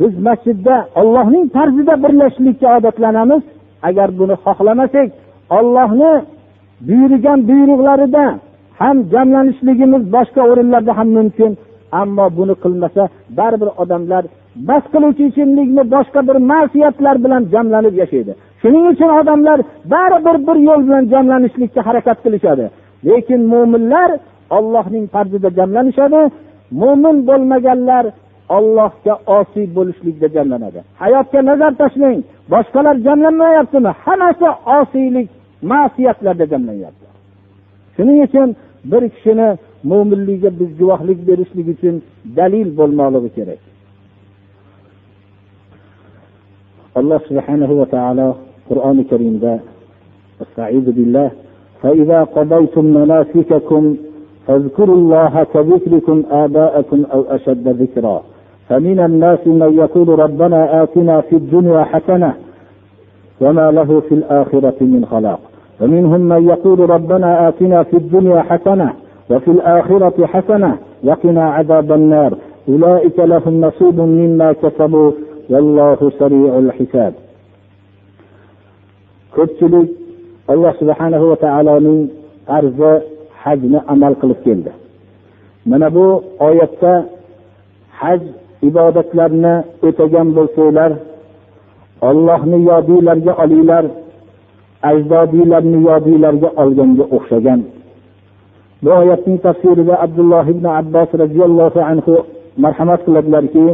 [0.00, 3.42] biz masjidda ollohning tarzida birlashishlikka odatlanamiz
[3.88, 5.08] agar buni xohlamasak
[5.58, 6.12] ollohni
[6.88, 8.24] buyurgan buyruqlarida
[8.80, 11.52] ham jamlanishligimiz boshqa o'rinlarda ham mumkin.
[12.00, 13.02] Ammo buni qilmasa
[13.38, 14.24] baribir odamlar
[14.68, 18.32] bas qiluvchi ichimlikni boshqa bir masiyatlar bilan jamlanib yashaydi.
[18.60, 19.58] Shuning uchun odamlar
[19.92, 22.64] baribir bir yo'l bilan jamlanishlikka harakat qilishadi.
[23.08, 24.10] Lekin mo'minlar
[24.56, 26.20] ollohning farzida jamlanishadi.
[26.80, 28.04] Mo'min bo'lmaganlar
[28.57, 32.19] ollohga osiy bo'lishlikda jamlanadi hayotga nazar tashlang
[32.53, 34.47] boshqalar jamlanmayaptimi hammasi
[34.79, 35.27] osiylik
[35.71, 37.07] masiyatlarda jamlanyapti
[37.95, 38.49] shuning uchun
[38.91, 39.47] bir kishini
[39.89, 41.95] mo'minligiga biz guvohlik berishlik uchun
[42.37, 43.61] dalil bo'lmoqligi kerak
[46.99, 48.27] alloh subhanahu va taolo
[48.69, 49.53] qur'oni karimda
[50.99, 51.29] billah
[51.83, 53.95] فإذا قضيتم مناسككم
[54.47, 58.23] فاذكروا الله كذكركم آباءكم أو أشد ذكرا
[58.68, 62.34] فمن الناس من يقول ربنا آتنا في الدنيا حسنة
[63.40, 65.40] وما له في الآخرة من خلاق.
[65.80, 68.92] ومنهم من يقول ربنا آتنا في الدنيا حسنة
[69.30, 72.34] وفي الآخرة حسنة وقنا عذاب النار.
[72.68, 75.12] أولئك لهم نصيب مما كسبوا
[75.50, 77.14] والله سريع الحساب.
[79.38, 79.88] ko'pchilik
[80.48, 82.00] alloh subhanahu va taoloning
[82.58, 82.92] arzi
[83.42, 84.72] hajni amal qilib keldi
[85.70, 86.06] mana bu
[86.48, 86.94] oyatda
[88.00, 88.22] haj
[88.68, 89.54] ibodatlarni
[89.86, 90.92] o'tagan bo'lsanglar
[92.08, 93.84] ollohni yodinglarga olinglar
[94.90, 97.60] ajdodiylarni yodinglarga olganga o'xshagan.
[98.82, 102.14] Bu oyatning tafsirida abdulloh ibn abbos roziyallohu anhu
[102.64, 103.66] marhamat qiladilarki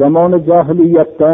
[0.00, 1.30] zamoni johiliyatda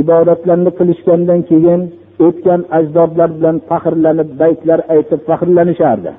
[0.00, 1.80] ibodatlarni qilishgandan keyin
[2.26, 6.12] o'tgan ajdodlar bilan faxrlanib baytlar aytib faxrlanishardi.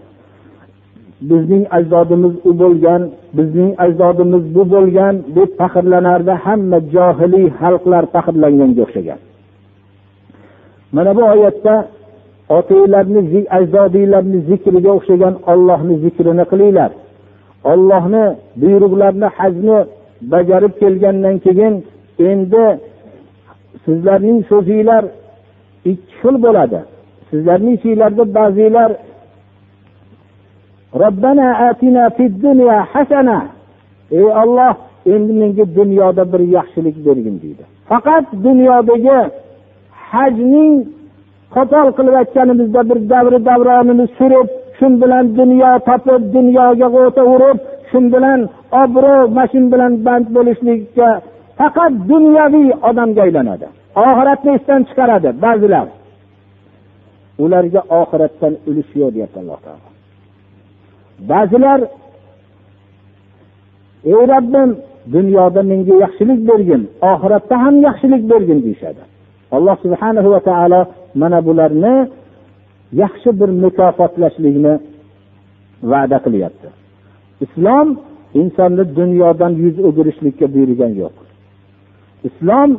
[1.21, 3.01] Bizning ajdodimiz u bo'lgan
[3.37, 9.19] bizning ajdodimiz bu bo'lgan deb faxrlanardi hamma johiliy xalqlar faxrlanganga o'xshagan.
[10.95, 11.75] Mana bu oyatda
[12.57, 16.91] otanglarni ajdodiylarni zikriga o'xshagan ollohni zikrini qilinglar.
[17.71, 18.25] Ollohni
[18.61, 19.77] buyruqlarini hajni
[20.31, 21.73] bajarib kelgandan keyin
[22.29, 22.65] endi
[23.85, 25.03] sizlarning so'zinglar
[25.91, 26.79] ikki xil bo'ladi.
[27.29, 28.91] Sizlarning ichinglarda ba'zilar
[31.01, 33.39] robbana atina fid dunya hasana.
[34.17, 34.73] Ey olloh
[35.13, 37.63] endi menga dunyoda bir yaxshilik bergin deydi.
[37.89, 39.19] Faqat dunyodagi
[40.11, 40.73] hajning
[41.55, 47.57] qo'pol qilib aytganimizda bir davri davronini surib shu bilan dunyo topib dunyoga g'o'ta urib
[47.89, 48.39] shu bilan
[48.83, 51.09] obro' mana shu bilan band bo'lishlikka
[51.59, 53.67] faqat dunyoviy odamga aylanadi.
[54.07, 55.87] Oxiratni esdan chiqaradi ba'zilar.
[57.43, 59.94] Ularga oxiratdan ulush yo'q deyapti alloh taolo.
[61.31, 61.79] Ba'zilar
[64.13, 64.69] ey robbim
[65.15, 69.01] dunyoda menga yaxshilik bergin oxiratda ham yaxshilik bergin deyishadi.
[69.55, 70.81] Alloh subhanahu va taolo
[71.21, 71.95] mana bularni
[73.01, 74.73] yaxshi bir mukofotlashlikni
[75.91, 76.67] va'da qilyapti.
[77.45, 77.87] Islom
[78.41, 81.15] insonni dunyodan yuz o'girishlikka buyurgan yo'q.
[82.29, 82.69] Islom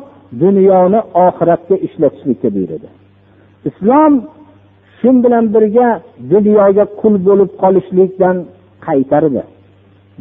[0.43, 2.89] dunyoni oxiratga ishlatishlikka buyurdi
[3.69, 4.13] islom
[4.99, 5.89] shu bilan birga
[6.33, 8.37] dunyoga qul bo'lib qolishlikdan
[8.87, 9.43] qaytardi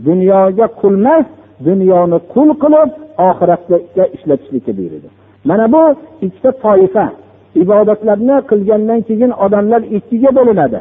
[0.08, 1.26] dunyoga qulmas
[1.68, 2.90] dunyoni qul qilib
[3.30, 5.10] oxiratga ishlatishlikka buyurdi.
[5.50, 5.84] Mana bu
[6.26, 7.06] ikkita toifa.
[7.64, 10.80] Ibodatlarni qilgandan keyin odamlar ikkiga bo'linadi.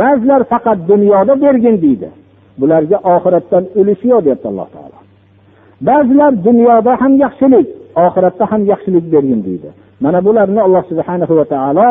[0.00, 2.08] Ba'zilar faqat dunyoda bergin deydi.
[2.60, 4.98] Bularga oxiratdan ulush yo'q deyapti alloh taolo.
[5.88, 7.66] Ba'zilar dunyoda ham yaxshilik
[8.06, 9.68] oxiratda ham yaxshilik bergin deydi.
[10.04, 11.86] Mana bularni alloh subhana va taolo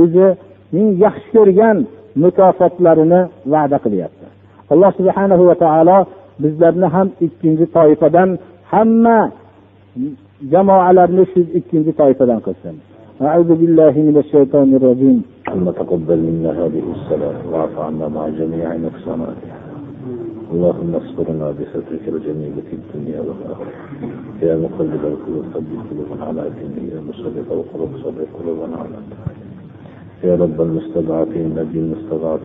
[0.00, 1.76] o'zining yaxshi ko'rgan
[2.24, 3.20] mukofotlarini
[3.52, 4.26] va'da qilyapti
[4.72, 5.98] alloh subhana va taolo
[6.42, 8.30] bizlarni ham ikkinchi toifadan
[8.72, 9.18] hamma
[10.52, 12.76] jamoalarni shu ikkinchi toifadan qilsin
[13.30, 15.18] أعوذ بالله من الشيطان الرجيم
[15.48, 19.56] اللهم تقبل منا هذه الصلاة واعف عنا مع جميع نقصاناتها
[20.52, 23.72] اللهم استرنا بسترك الجميل في الدنيا والآخرة
[24.42, 28.98] يا مقلب القلوب ثبت قلوبنا على دينك يا مصرف القلوب صرف قلوبنا على
[30.23, 32.43] يا رب المستضعفين نجي المستضعفين.